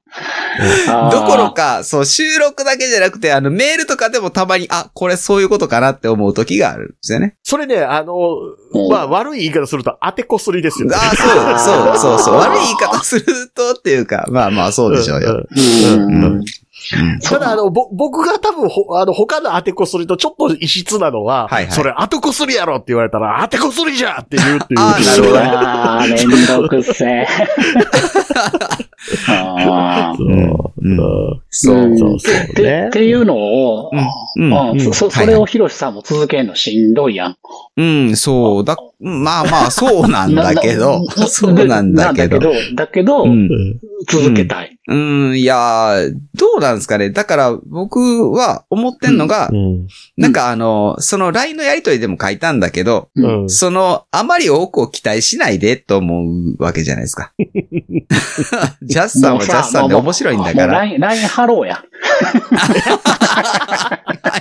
[1.11, 7.37] どころか、そう、収録だけじゃなくて、あの、メールとかでもたまに、あ、これそういうことかなって思う時があるんですよね。
[7.43, 8.17] それね、あの、
[8.91, 10.97] まあ、悪い言い方すると当てこすりですよね。
[10.97, 12.35] あ、そう、そう、そう、そう。
[12.39, 15.47] 悪い言い方するとっていうか、まあまあ、そうでしょうよ。
[15.57, 16.45] うんうん
[17.23, 21.73] ただ、あの、ぼ、僕が多分、ほ、あの、他の当てこすりとちょっと異質なのは、はいはい。
[21.73, 24.81] それ当てこすりやろって言われたら、当てこすりじゃって言うっていう。
[24.81, 27.27] あーなるほど ああ、めんどくせえ。
[29.29, 30.27] あ ーそう。
[30.27, 30.61] うん。
[30.83, 30.95] う
[31.35, 31.77] んそう。
[31.77, 31.99] うん。
[31.99, 32.19] そう。
[32.19, 32.35] そう。
[32.35, 32.87] ってね。
[32.89, 33.91] っていうのを、
[34.37, 34.71] うん。
[34.71, 34.81] うん。
[34.81, 37.37] そそそれをヒロシさんも続けるのしんどいやん。
[37.77, 38.65] うん、そう。
[38.65, 42.39] だ、まあまあ、そうなんだけど、 なそうなんだけど。
[42.39, 43.49] なんだけど、だけどうん
[44.07, 44.79] 続けたい。
[44.89, 47.11] うん、いやー、どうなんですかね。
[47.11, 49.87] だから、僕は思ってんのが、うん。
[50.17, 53.51] なんかあの、その LINE のやりとりでも書いたんだけど、うん。
[53.51, 56.25] その、あまり多くを期待しないでと思
[56.59, 57.33] うわけじゃないですか。
[58.83, 61.85] ジャスさんはジャスさんで面白いんだから、LINE、ハローや。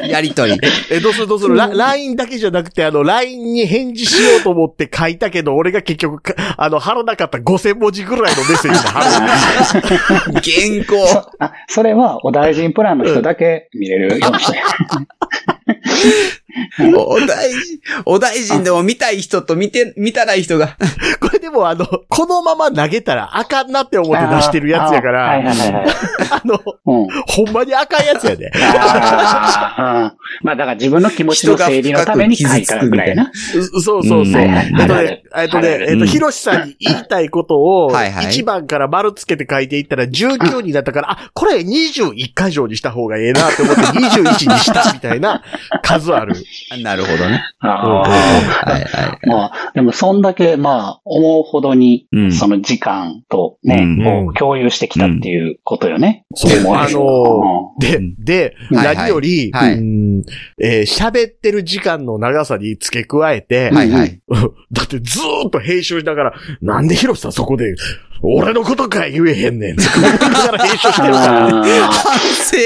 [0.07, 0.59] やりとり。
[0.89, 1.55] え、どうするどうする？
[1.55, 10.41] ラ ?LINE だけじゃなくて、あの、LINE に返事しようと思って書いたけど、俺が結局か、あの、貼らなかった5000文字ぐらいのメッセージが貼る。
[10.41, 11.33] 原稿。
[11.39, 14.59] あ、それはお大臣プランの人だけ見れるようにして。
[16.95, 20.77] お大臣、お大臣でも見たい人と見て、見たない人が。
[21.19, 25.85] これでもあの、このまま投げたらあかんなって思って出してるやつやかあーはいら、はいはいはい。
[26.31, 27.07] あの、うん。
[27.27, 28.51] ほんまにあかんやつやで。
[28.55, 33.31] あーうんまあだから自分の気持ちの整理のために書いたぐらいな。
[33.55, 34.21] うそうそうそう。
[34.23, 45.43] うんえっとね、えっとね、えっと、うんひろしさんに言いたいことを、はいはい1番から丸つけて書いていったら19になったから、あ、これ21箇条にした方がええなって思って21にしたみたいな
[45.81, 46.35] 数ある。
[46.77, 47.43] なるほどね。
[47.59, 48.97] あはいあ。
[48.97, 49.27] はい。
[49.27, 56.25] まあ、でもそんだけ、まあ、思うほどにう、んその時間とね、うんこう共有してきたっていうことよね。
[56.35, 63.71] そう思あのでうん、で、はい何より、喋ってる時間の長さに付け加えて。
[64.71, 67.75] だってずーっと編集しながら、なんでヒロシさんそこで、
[68.21, 69.75] 俺のことか言えへんねん。
[69.75, 71.85] とか言いながら編集してるから。
[71.85, 72.57] あ反省、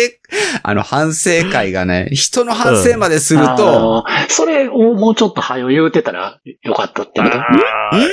[0.64, 7.22] あの反省会がね、 人の反省まですると、あーそれをもうちょっと早言うてたらよかったって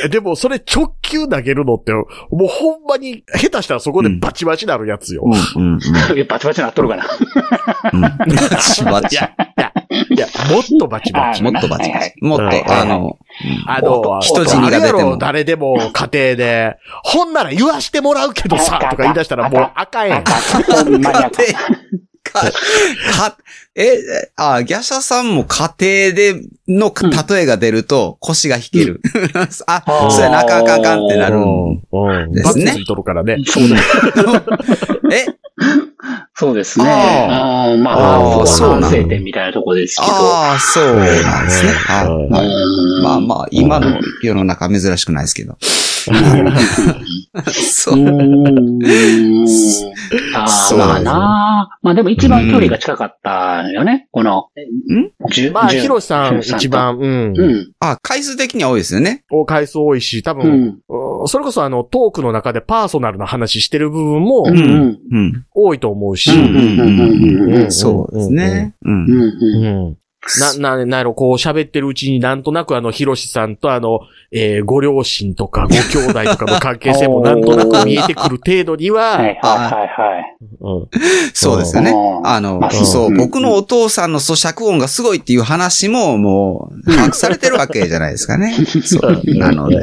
[0.08, 2.04] でも、それ直球投げるのって、も
[2.44, 5.22] うほんまに、下手したらそこでバチバチなるやつよ。
[5.24, 7.06] うんうんうんいや バチバチなっとるかな。
[7.92, 8.00] うん。
[8.00, 8.10] バ
[8.56, 9.16] チバチ。
[9.16, 9.30] いや、
[10.10, 10.19] いや、
[10.50, 11.42] もっとバチバチ。
[11.42, 12.14] もっとバチバチ。
[12.20, 13.18] もっはいと、あの、
[13.66, 20.24] あの、人死にが出ても誰でも家庭で、ほんなら言わしてもらうけどさ、とか言い出したらもうあかんやん。
[20.24, 20.32] か
[22.22, 23.36] か、か、
[23.74, 23.98] え、
[24.36, 26.92] あ、ギャシャさんも家庭での
[27.28, 29.00] 例えが出ると腰が引ける。
[29.66, 31.36] あ、そうやな、あかんあかんあかんってなる。
[31.36, 31.82] うん。
[31.92, 32.32] うん。
[32.32, 33.38] ですねバツついとるからね。
[33.46, 33.76] そうだ
[35.12, 35.26] え、
[36.34, 36.86] そうですね。
[36.88, 40.12] ああーまあーあ、そうなん反省点みたいなとこですけど。
[40.12, 41.72] ああ、そうなんですね。
[43.02, 45.56] まあまあ、今の世の中珍しくないですけど。
[47.44, 48.00] そうう。
[48.00, 48.82] ん
[50.34, 54.08] あそうーまあなまあでも一番距離が近かったよね。
[54.10, 54.48] この、
[55.30, 57.34] じゅまあ、ヒロシさん一番、うん。
[57.36, 57.72] うん。
[57.80, 59.24] あ、回数的には多いですよね。
[59.30, 60.80] お回数多いし、多う分、
[61.26, 65.44] それこそあの、トークの中でパーソナルな話してる部分もうん。
[65.54, 66.38] 多いと思うし、うん。
[66.38, 66.80] うん。
[66.80, 67.54] うん。
[67.54, 67.72] うん。
[67.72, 68.74] そうですね。
[68.82, 69.96] うん。
[70.38, 74.00] な、な、なんやろ、こう喋ってるうちになんとなくあの、ヒロシさんとあの、
[74.32, 80.36] えーご両親とかご兄弟とかの関係性も なんとなく見えてくる程度には、はいはいはいはい。
[80.60, 80.88] うん
[81.34, 82.20] そうですよねう。
[82.22, 88.54] んあの、あそうう、ん僕のお父さんの咀嚼音がすごいっていう話ももう、把握されてるわけじゃないですかね。
[88.84, 89.22] そう。
[89.38, 89.78] なので。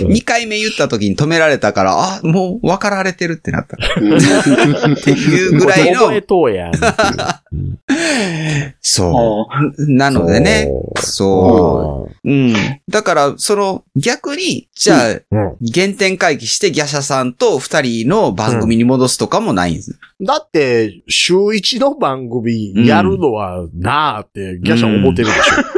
[0.00, 3.76] うんうん2回目言った時に止められたから、あ、もう分かられてるってなった。
[4.00, 6.72] う んっていうぐらい覚えの、とうやん。
[8.80, 9.92] そう。
[9.92, 12.28] なのでね、そう。
[12.28, 12.54] うん。
[12.88, 19.98] だから、その、逆に、じゃあ、うん原点回帰してギャシャさんと二人の番組に戻すとかもないんです。
[20.20, 25.38] だって、週一の番組やるのはなあって、ギャシャ思ってるでし
[25.74, 25.77] う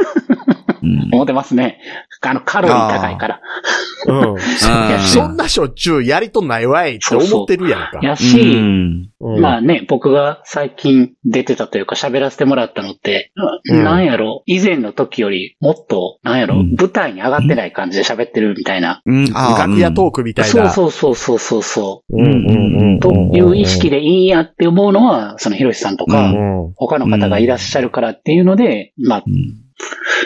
[1.11, 1.79] 思ってますね。
[2.21, 3.41] あの、カロリー高いから。
[4.07, 4.11] ょ。
[4.11, 4.31] うん。
[4.33, 4.39] うん
[5.01, 7.99] そんなしょっちゅうやりとんないわいって思ってるやんか。
[8.01, 9.09] やうし、ん。
[9.19, 13.31] うんまあね、僕が最近出てたというか喋らせてもらったのって、
[13.65, 19.01] うんなんやろ、以前の時よりもっと、なんやろ、うん舞台に上がってない感じで喋ってるみたいな。
[19.05, 19.29] うん。
[19.33, 20.71] あ楽屋トークみたいそうな。
[20.71, 22.99] そうそうそうそうそうんうんうんう。
[22.99, 29.60] という意識でいいんやって思うのは、そのひろしさんとうか、ん他の方がいらっしゃるからっていうので、まあう、ん。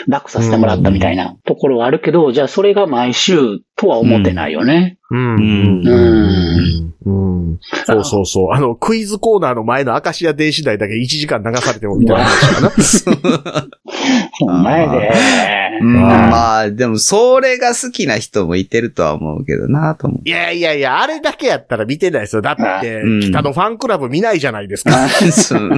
[0.06, 4.98] 楽させてもらったみたいなところはあるけど、じゃあそれが毎週とは思ってないよね。
[5.10, 7.10] うんうんうんう
[7.54, 8.52] んそうそうそう。
[8.52, 13.66] あの、クイズコーナーの前のアカシア電子台だけ1時間流されてもみたいな話かな。
[14.38, 15.65] ほんまやで。
[15.80, 20.20] うんまあ、でも、それが好きな人もいてるとは思うけどなと思う。
[20.24, 22.42] いやいやいや、あれだけやったら見てないですよ。
[22.42, 25.04] だってうん、北のファンクラブ見ないじゃないですか。
[25.04, 25.70] あ そう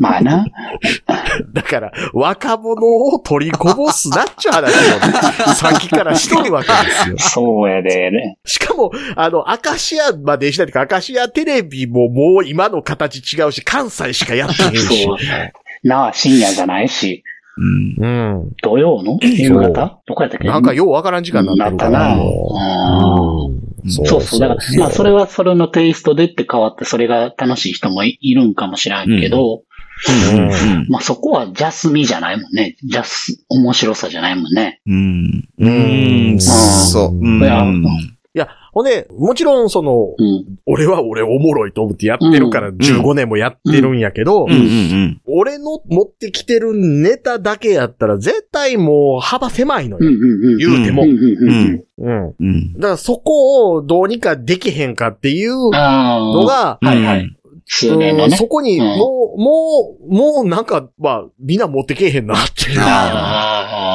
[0.00, 0.44] まあな。
[1.52, 7.16] だから、若者を取りこぼすなっちゅう話をね、さっきからしとるわけですよ。
[7.18, 8.38] そうやでね。
[8.44, 15.14] しかも、あの、アカシア、まあ、電子台とか、アカシアテレビももう今の形違うし、関西しかやってへんしそ。
[15.14, 15.16] う。
[15.82, 17.22] なあ、深夜じゃないし、
[17.56, 18.04] うん。
[18.04, 18.08] う
[18.46, 18.52] ん。
[18.62, 19.18] 土曜の？
[19.22, 20.00] 夕方？
[20.06, 20.48] どこやったっけ？
[20.48, 21.90] なんかようわからん時間になってるから。
[21.90, 24.40] なったなもううんそうそう。
[24.40, 29.62] だから、まあ、それはそれのテイストでって変わって、それが楽しい人もいいるんかもしれんけど、
[30.32, 30.86] うん。
[30.88, 32.76] まあ、そこはジャスミじゃないもんね。
[32.84, 34.80] ジャス、面白さじゃないもんね。
[34.86, 35.48] うん。
[35.58, 36.40] ううんん。
[36.40, 37.08] そう。
[37.14, 37.40] うん
[38.72, 40.44] ほんで、もちろんその、うん。
[40.66, 44.50] 俺は俺おもろいと思ってやってるからうん15年もやってるんやけど、うん。
[44.52, 45.20] うん。
[45.26, 50.06] 俺の持ってきてるネタだけやったら絶対もう幅狭いのうん。
[50.06, 50.16] うよ。
[50.18, 50.20] ん。
[50.22, 50.56] うん。
[50.58, 51.04] 言うても。
[52.76, 55.54] だからそこをどうにかできへんかっていう。
[55.54, 55.70] の
[56.46, 57.36] が、はいはい。
[57.96, 58.10] ね。
[58.10, 62.80] うんそこに、うんもう、もう、もうなんか、まあ、みんな持ってけえへんなっていう。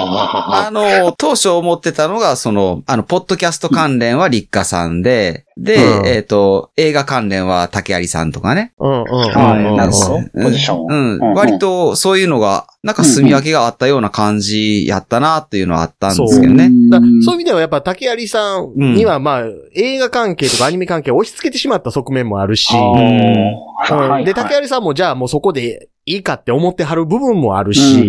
[0.01, 8.73] ああの、当初思ってたのが、その、あの、ポッドキャスト関連は立花さんで、で、うんえっ、と、映画関連は竹有さんとかね。
[8.79, 9.53] うんうんうんあ。
[9.53, 9.63] はい。
[9.63, 10.43] うんなるほど。
[10.43, 10.85] ポジション。
[10.87, 11.13] うん。
[11.15, 16.69] うん割と、そういうのが、なんか住み分けがあったような感じやったなっていうのはあったんですけどね。
[16.91, 24.23] だそういう意味ではやっぱ竹有さんにはまあ、映画関係とかアニメ関係を押し付けてしまった側面もあるし、うん。
[24.23, 28.07] で、竹有さんもじゃあもうそこでいいかって思ってはる部分もあるし、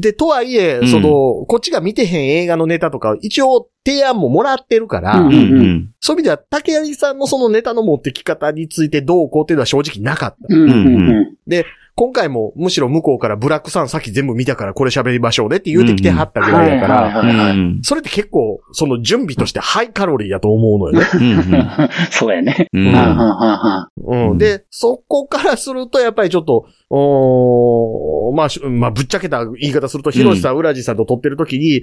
[0.00, 10.56] で、とはいえ、その、こっちが見てへん映画のネタとか、一応提案ももらってるから、そういう意味では竹有さんのそのネタの持ってき方についてどうこうっていうのは正直なかった。
[11.96, 21.00] 今回もむしろ向こうからブラックさんさっき全部見たからこれ喋りましょうねって言うてきてはったぐらいだから、それって結構その準備としてハイカロリーやと思うのよ。
[21.00, 21.90] ね。
[22.10, 22.68] そうやね。
[23.96, 31.82] うん、で、そこからするとやっぱりちょっと、おまあ、まあ、ぶっちゃけた言い方すると、ヒロシさん、ウラジさんと撮ってる時に、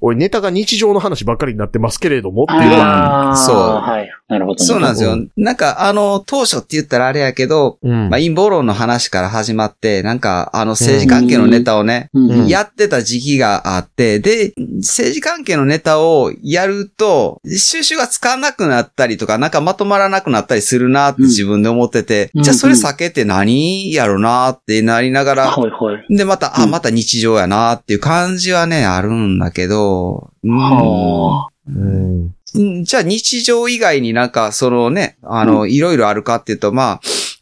[0.00, 3.36] おい、ネタが日常の話ばっかりになってますけれどもっていうのは。
[3.36, 3.56] そう。
[3.56, 4.10] はい。
[4.28, 5.16] なるほど、そうなんですよ。
[5.36, 12.10] なんか、あの、当初って言ったらあれやけど、まあ、陰謀論の話から始まって、なんか、あの、政治関係のネタをね、
[12.46, 25.56] やってた時期があって、で、政治関係のネタをやると、収集がつかなくなったりとか、なんかまとまらなくなったりするなって自分で思ってて、じゃあそれ避けて何やろなってなりながら、
[26.08, 30.30] で、また、あ、また日常やなっていう感じはね、あるんだけど、
[31.68, 32.84] うん。
[32.84, 37.00] じゃあ日常以外になんか、そのね、あの、いろいろあるかっていうと、まあ、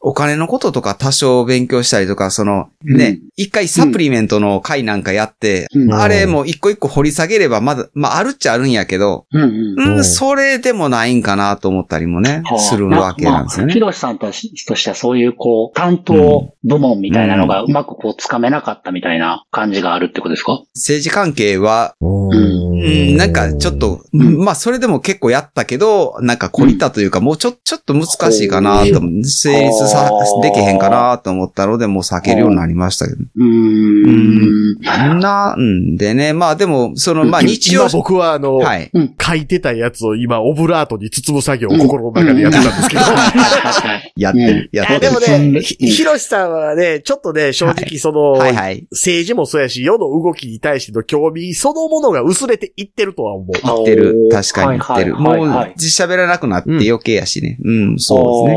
[0.08, 13.72] お金のこととか多少勉強したりとか、その、ね、一回サプリメントの回なんかやって、あれも一個一個掘り下げればまだ、まああるっちゃあるんやけど、うん、それでもないんかなと思ったりもね、するわけなんですよね。
[13.72, 30.10] ひろしさんとしてはそういうこう、担当部門みたいなのがうまくこうつかめなかったみたいな感じがあるってことですか政治関係は、うん、なんかちょっと、まあそれでも結構やったけど、なんか懲りたというか、もうちょ、ちょっと難しいかなと、成立さ、
[30.42, 33.24] できへんかなと思ったので、もう避けるようになりましたけど。
[33.36, 34.78] うん。
[35.20, 37.82] なんでね、まあでも、その、まあ日常。
[37.82, 43.02] 今僕はあの、はい、書いてたやつを今、オブラートに包む作業を心の中でやってたんですけど。
[44.16, 45.00] やってる、やってる。
[45.00, 53.56] でもね、ひろしさんはね、ちょっとね、正直その、はいはい、政治もそうやし、世の動きに対しての興味そのものが薄れていってるとは思う。
[53.56, 54.28] いってる。
[54.32, 55.16] 確かにいってる。
[55.16, 57.58] もう、実喋らなくなって余計やしね。
[57.62, 58.56] うん、そうです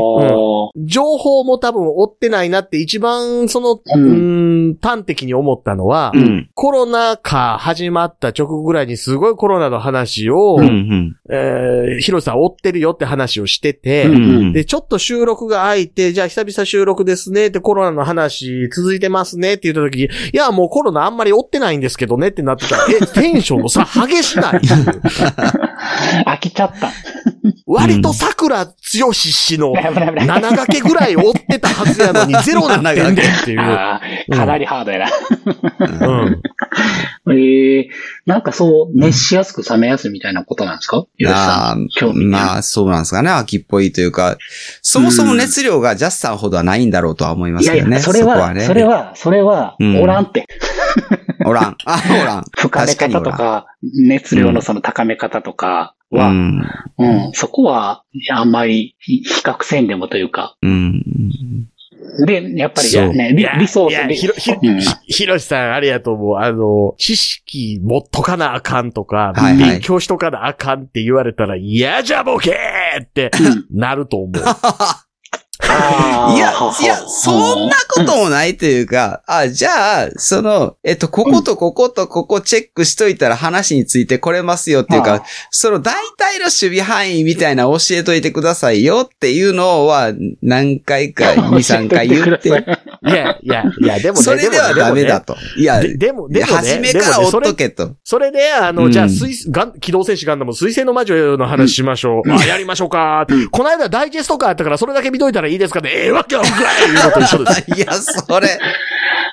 [0.76, 6.12] 情報も多分追ってないなって一番その、うん、端的に思ったのは、
[6.54, 10.58] コロナ禍始まった直後ぐらいにすごいコロナの話を、
[11.30, 14.08] えヒロさん追ってるよって話をしてて、
[14.52, 24.60] で、ちょっと収録が空いて、じゃあ久々収録ですねってコロナの話続いてますねって言った時に、いや、もうコロナあんまり追ってないんですけどねってなってたら、え、テンションの差激しない？
[26.26, 26.92] 飽きちゃった。
[27.72, 33.58] 割と桜つよし氏の7掛けぐらい追ってたはずやのにゼロなってんでっていう。
[34.36, 35.10] かなりハードやな。
[36.08, 36.42] うん。
[37.32, 37.86] ええー、
[38.26, 41.04] なんかそう、熱しやすく冷めやすいみたいなことなんですか？
[41.28, 41.76] あ
[42.14, 43.30] まあ、そうなんですかね。
[43.30, 44.36] 秋っぽいというか、
[44.82, 47.78] そもそも熱量がジャスさんほどはないんだろうとは思いますけどね。
[47.80, 50.46] いやいやそれは、ね、それは、それは、おらんって。
[51.46, 51.76] おらん。
[51.84, 52.44] あ、おらん。
[52.56, 56.62] 吹かれ方とか、熱量のその高め方とかは、うん、
[56.98, 61.02] うん、そこは、あんまり比較せんでもというか、うん、
[62.26, 64.16] で、やっぱりね、リリソースで。
[64.16, 64.52] ひろ、ひ、
[65.06, 66.36] ひろしさんあれやと思う。
[66.36, 73.30] あの、知識持っとかなあかんとか、はいはい、勉強しとかなあかんって言われたら、いやじゃボケーって
[73.70, 74.32] なると思う。
[76.34, 90.12] いや、いや、そんなこともないというか、あ、じゃあ、その、えっと、こことこことここチェックしといたら話についてこれますよっていうか、その大体の守備範囲みたいな教えといてくださいよっていうのは
[90.42, 92.48] 何回か、2、3回言って。
[92.48, 92.52] い
[93.10, 95.36] や、いや、いや、でもね、それではダメだと。
[95.56, 97.96] いや、でも、でも、初めから追っとけと。
[98.04, 102.30] それで、あの、じゃあ、水、ガン、機動戦士ガンダム、水星の魔女の話しましょう。
[102.30, 103.26] あ、やりましょうか。
[103.50, 105.90] この間ダイジェストかあったから、それだけ見といたらいいですかね。
[105.92, 107.64] ええわけはぐらい言うのと一緒です。
[107.74, 108.58] いや、それ。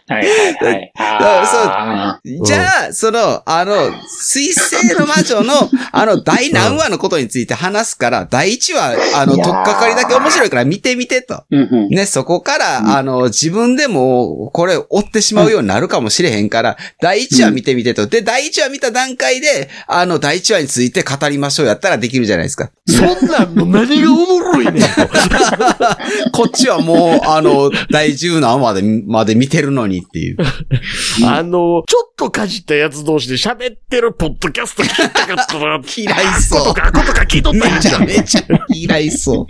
[0.10, 0.92] はいはいはい。
[2.24, 2.46] そう。
[2.46, 11.44] じゃあ、その、あの、水星の魔女の、 あの、第何話のことについて話すから、第1話、あの、とっかかりだけ面白いから見てみてと。
[11.90, 18.08] ね、そこから、あの、自分でも、これ、追ってしまうようになるかもしれへんから、第1話見てみてと。
[18.08, 22.70] で、第1話見た段階で、あの、第1話について語りましょうやったらできるじゃないですか。
[22.88, 24.88] そんなんの何がおもろいねんと。
[26.32, 30.38] こっちはもう、あの、第10何話で、まで見てるのにっていう。
[31.26, 36.60] あの、ちょっとかじったやつ同士で喋ってるポッドキャスト聞きたかったら、 嫌いそう。
[36.60, 39.46] ことか、ことか聞いとっためちゃめちゃ嫌いそう。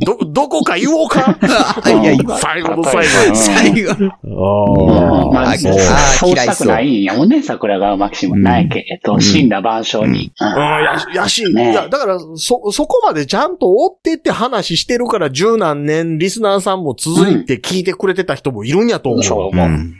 [0.00, 1.38] ど、どこか言おうか？
[1.84, 3.92] あ いや、今、最後の最後うん最後。
[3.92, 10.32] あまあ、あそうあしたくないんやもんね、桜川マキシムないけれど、死んだ万象に。
[10.38, 10.44] あ。
[10.46, 10.80] ああ、
[11.14, 19.22] や、やし、ねいや、だから、そ、そこまでちゃんと追ってって話してるから十何年リスナーさんも続いて聞いてくれてた人もいるんやと思う。
[19.22, 19.66] そう思う。
[19.66, 19.72] うん。
[19.72, 19.94] うん。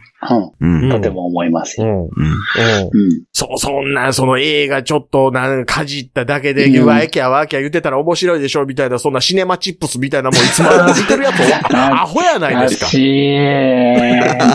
[0.60, 0.90] うん。
[0.90, 1.86] とても思いますよ。
[1.86, 1.92] うん。
[1.92, 2.06] うん。
[2.06, 2.30] うん。
[2.30, 3.22] うん。
[3.32, 11.36] そ、そんな、その映画ちょっと、なんかじっただけで、うんわーきゃわーきゃ言ってたら面白いでしょ、みたいな、そんなシネマチップスみたいなもんいつまでも見てるやつ、
[11.74, 12.86] アホやないですか。
[12.86, 12.98] し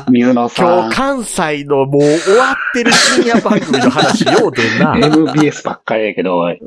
[0.09, 0.95] 水野さん今日。
[0.95, 4.97] 関西のもう終わってる深夜番組の話ようでんな。
[5.07, 6.59] MBS ばっかりやけど、おい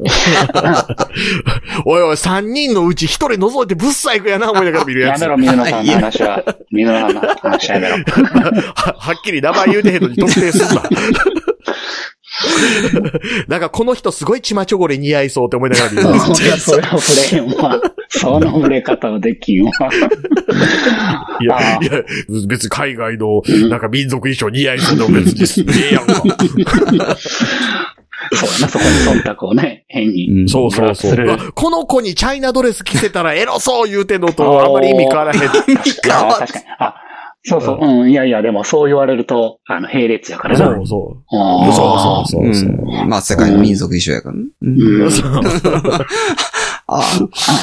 [1.84, 5.22] おいおい、三人のうち一人覗いてぶっさいくやな思いながら見るやつ。
[5.22, 6.44] やめろ、水野さんの話は。
[6.70, 8.04] 水野さんの話はやめろ。
[8.84, 10.82] ははっきり名前言うてへんのに特定すんな。
[13.48, 16.02] なんかこの人すごいチマチョゴレ似合いそうって思いながら見る
[16.46, 17.80] や それは触れへんわ。
[18.08, 19.70] その触れ方はできんわ。
[21.40, 22.02] いや、あいや、
[22.48, 26.14] 別に海外のなんか民族衣装似合いそうでも別にええやんか。
[28.32, 30.30] そうやな、そこに忖度をね、変に。
[30.30, 31.52] うんそうそうそう。
[31.54, 35.40] この子にチャイナドレス着せたらエロそう言うてんのとあんまり意味変わらへん。
[35.40, 36.64] ああ確かに。
[36.78, 36.94] あ、
[37.46, 37.78] そうそう。
[37.80, 40.64] うん、いやいや、でもそう言われると、あの、並列やからな。
[40.64, 41.34] そうそう。
[41.34, 42.70] そうそうそうそう。
[42.72, 44.44] うんまあ、世界の民族一緒やからね。
[44.62, 45.10] うんうん。
[46.96, 47.02] あ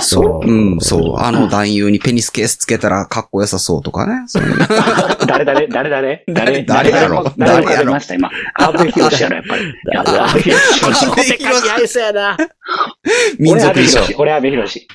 [0.01, 0.47] そう。
[0.49, 0.75] う。
[0.75, 1.17] ん、そう。
[1.19, 4.13] あの男優にペニスケースつけたらかっこよさそうとかね。
[5.27, 6.23] 誰誰誰？
[6.27, 6.63] 誰誰？
[6.65, 6.89] 誰？
[6.91, 7.34] やろ？
[7.38, 7.63] 誰？
[7.65, 7.73] 誰？
[7.73, 7.86] やろ誰？
[7.91, 8.29] ました、今。
[8.55, 9.73] 阿部寛やろ、やっぱり。
[9.93, 10.51] やっぱ阿部寛。
[11.15, 12.38] でかい合いそうやな。
[13.39, 14.01] 民族衣装。
[14.01, 14.15] 寛。
[14.17, 14.88] 俺阿部寛。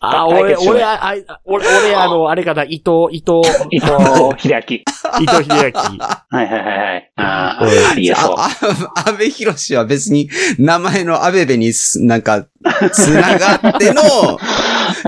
[0.00, 3.40] あ、俺、俺、あ、あ俺、俺、あの、あれかな、伊藤、伊藤、
[3.70, 3.92] 伊藤
[4.38, 4.60] 秀明。
[5.20, 5.80] 伊藤秀明。
[5.80, 7.12] はいはいはいはい。
[7.16, 8.34] ああ、ありえそう。
[8.38, 8.48] あ、
[8.94, 12.46] あ安倍博士は別に名前の安倍部にすなんか、
[12.92, 14.02] つながっての、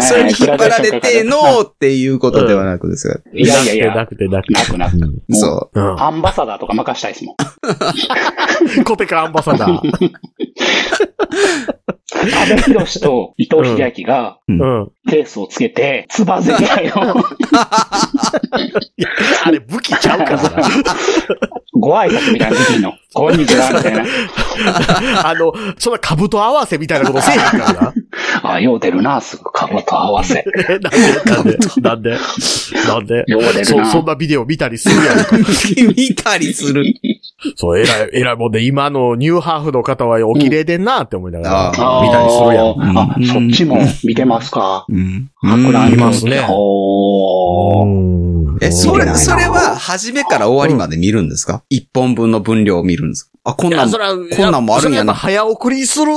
[0.00, 3.20] それに引っ張られてのっていうことではなくですが。
[3.34, 5.12] いやいやいやなくてなくてなくなく。
[5.32, 5.80] そう。
[5.80, 6.02] うん。
[6.02, 7.36] アンバサダーとか任したいですもん。
[8.84, 9.80] コテカアンバサダー。
[12.12, 14.90] 安倍博と伊藤秀明がうん。
[15.08, 16.92] ケースをつけて、つばぜり合いを
[19.44, 20.50] あれ武器ちゃうからな。
[21.72, 24.04] ご挨拶みたいな時の、こんにちは、みたいな。
[25.28, 27.94] あの、そんな兜合わせみたいなことせえへんからな。
[28.42, 30.44] あ、よう出るな、すぐ、かぶと合わせ。
[30.68, 32.18] え、なんでなんで
[32.86, 33.86] なんでよう出るそ、な。
[33.86, 35.36] そんなビデオ見たりするやんか。
[35.96, 36.84] 見たりする。
[37.56, 42.98] そう、えらい、えらいもんで、今のニューハーフの方はお綺麗でんなって思いながら、見たりするやん。
[42.98, 44.84] あそっちも見てますか？
[44.88, 45.30] うん。
[45.42, 48.58] 博覧見ますねおー。
[48.62, 51.62] え、それ、それは、初めから終わりまで見るんですか？
[51.70, 53.30] 一本分の分量を見るんですか？
[53.42, 55.14] あ、こんなん、こんなんもあるんやな。
[55.14, 56.12] 早送りする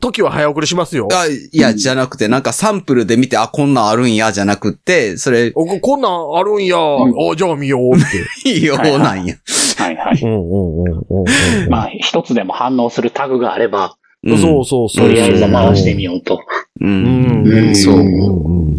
[0.00, 1.08] 時は早送りしますよ。
[1.12, 6.78] あ、いや、じゃなくて、なんかサンプルで見て、あ、こんなんあるんや、じゃなくて、それ、おここんなんあるんや。
[6.80, 8.04] おじゃあ見ようって。
[8.48, 9.34] いいようなんや。
[9.76, 10.20] はいはい。
[10.22, 14.38] うんうんうんうんまあ、一つでも反応するタグがあれば、うん。
[14.38, 15.08] そうそうそう。
[15.08, 16.40] とりあえず回してみようと。
[16.80, 16.86] う。
[16.88, 17.74] ん。
[17.74, 18.02] そう。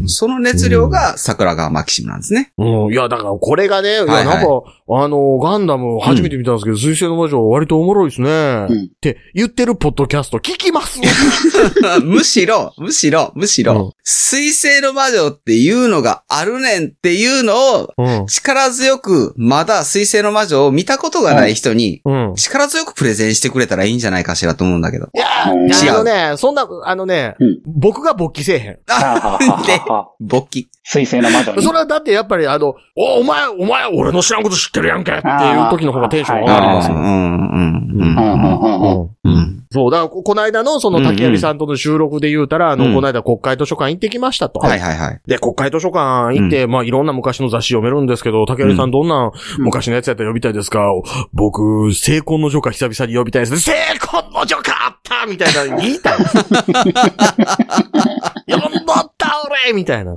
[0.05, 2.51] うんその熱量が桜川マキシムなんですね。
[2.57, 2.93] うん。
[2.93, 8.29] いや、だからこれがね、いや、はいはいなんか、あの、ガンダム初めて見たんですけど、水星の魔女割とおもろいですね。
[8.29, 8.67] んっ
[9.01, 10.99] て言ってるポッドキャスト聞きます
[12.03, 18.25] むしろ、むしろ、むしうんろ、水星の魔女っていうのがあるねんっていうのを、うん。
[18.27, 22.33] 力強く、まだ水星の魔女を見たことがない人に、うん。
[22.35, 25.09] 力強くプレゼンしてくれたらいいんじゃないかしらと思うんだけど。
[25.15, 28.77] いやうんー、あのね、そんな、あのね、うん僕が勃起せえへん。
[28.89, 29.39] あ、
[30.19, 30.69] で、勃起。
[30.83, 31.63] 水星の魔女に。
[31.63, 35.31] それはだってやっぱりあの、お、お前、お前、俺の知らんこと知ってるやんけってい
[35.67, 36.95] う時の方がテンション上がりますよ。
[36.95, 37.17] うん、うん、う
[37.61, 37.85] ん。
[37.95, 39.64] うんうんうんうんうん。
[39.71, 44.59] そう、だからこ、この間のその竹槍さんとの収録で言うたら、あの、うんこの間国会図書館行ってきましたと。
[44.59, 45.21] はいはいはい。
[45.25, 50.85] で、国会図書館行って、まあいろんな昔の雑誌読めるんですけど、竹槍さんどんな昔のやつやったら呼びたいですか、
[51.33, 53.59] 僕、成婚の女か久々に呼びたいです。
[53.59, 56.17] 成婚の女かあったみたいな、 言いたい。
[58.47, 60.15] 呼んどった俺みたいな。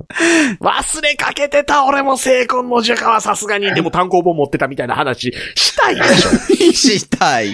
[0.61, 6.29] 忘れかけてた俺も成婚の女かはさすがに、 でも単行本持ってたみたいな話したいでしょ。
[6.73, 7.49] したい。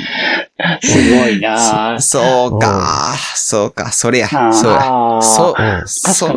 [0.81, 5.21] すごいなそうか、そうか、それや、そうや。
[5.21, 6.35] そう、そう。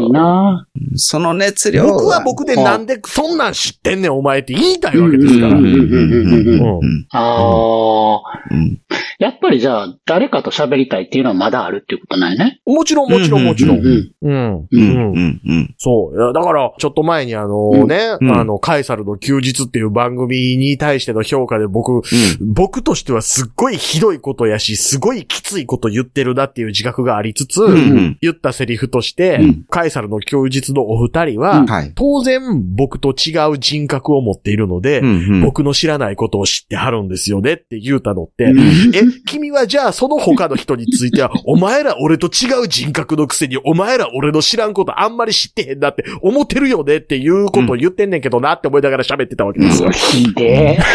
[0.96, 1.84] その熱量。
[1.84, 5.56] 僕は僕でなんでそんなん知ってんねんお前って言いたいわけですから。
[7.12, 8.20] ああ。
[9.18, 12.60] やっぱりじゃあ、誰かと喋りたいっていうのはまだあるっていうことないね？
[12.66, 13.78] もちろん、もちろん、もちろん。
[13.78, 14.68] うん。
[14.70, 15.74] うん。
[15.76, 16.32] そう。
[16.32, 22.02] だから、ちょっと前にあのね、あの、カエサルの休日っていう番組に対しての評価で僕、
[22.40, 28.18] 僕としてはすっごいひどいことやし、すごいきついこと言ってるなっていう自覚がありつつ、うんうん。
[28.20, 29.64] 言ったセリフとして、うん。
[29.70, 31.92] カエサルの休日のお二人は、うんはい。
[31.94, 32.40] 当然
[32.74, 35.42] 僕と違う人格を持っているので、うんうん。
[35.42, 38.58] 僕の知らないことを知ってはるんですよねって言うたのって、うん。
[38.94, 49.90] え、君はじゃあその他の人については、 お前ら俺と違う人格のくせに、お前ら俺の知らんことあんまり知ってへんなって思ってるよねっていうことを言ってんねんけどなって思いながら喋ってたわけですよ。
[49.90, 50.78] ひでえ。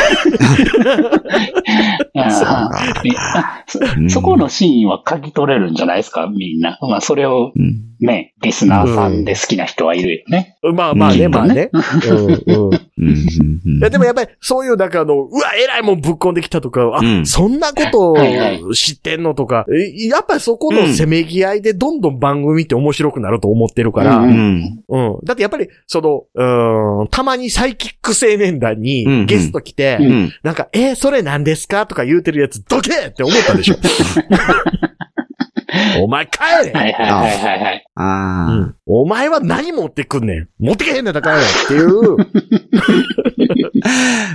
[2.16, 3.08] あー。
[3.08, 6.78] えあそうんそこのシーンは嗅ぎ取れるんじゃないですか、みんな。
[6.82, 7.82] まあ、それをうん。
[8.00, 10.58] ね、リスナーさんで好きな人はいるよね。
[10.74, 11.32] まあまあね、うん。
[11.32, 11.70] まあね。
[11.74, 11.82] うん。
[11.82, 12.34] うん
[12.68, 13.78] うんうん。
[13.78, 17.26] いやでもやっぱりそういうなんかあの、うわ、偉いもんぶっこんできたとか、あ、うん。
[17.26, 24.32] そんなことを知ってんのとか、えやっぱりそこのせめぎ合いでどんどん番組って面白くなると思ってるから、ううん。
[24.58, 25.18] んうん。
[25.24, 28.82] だってやっぱり、その、うーん、たまにサイキック青年団うん。
[28.82, 30.06] にゲスト来て、うん。
[30.08, 31.86] うんなんか、えーそれ何ですか？
[31.88, 33.76] とか言うてるやつ、どけって思ったでしょ。
[36.00, 37.86] お前帰れ、はいはいはいはいはい。
[37.96, 38.52] ああ。
[38.52, 38.76] うん。
[38.86, 40.48] お前は何持ってくんねん。
[40.60, 42.18] 持ってけへんねんだからっていう、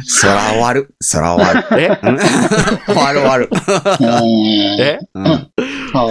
[0.04, 0.94] そら終わる。
[1.00, 1.80] そら終わる。
[1.80, 1.86] え？
[2.02, 2.18] うん。
[2.86, 3.48] 終わる終わる。
[4.00, 4.80] うん。
[4.80, 4.98] え？
[5.14, 5.24] うん。
[5.26, 5.48] あ
[5.94, 6.06] あ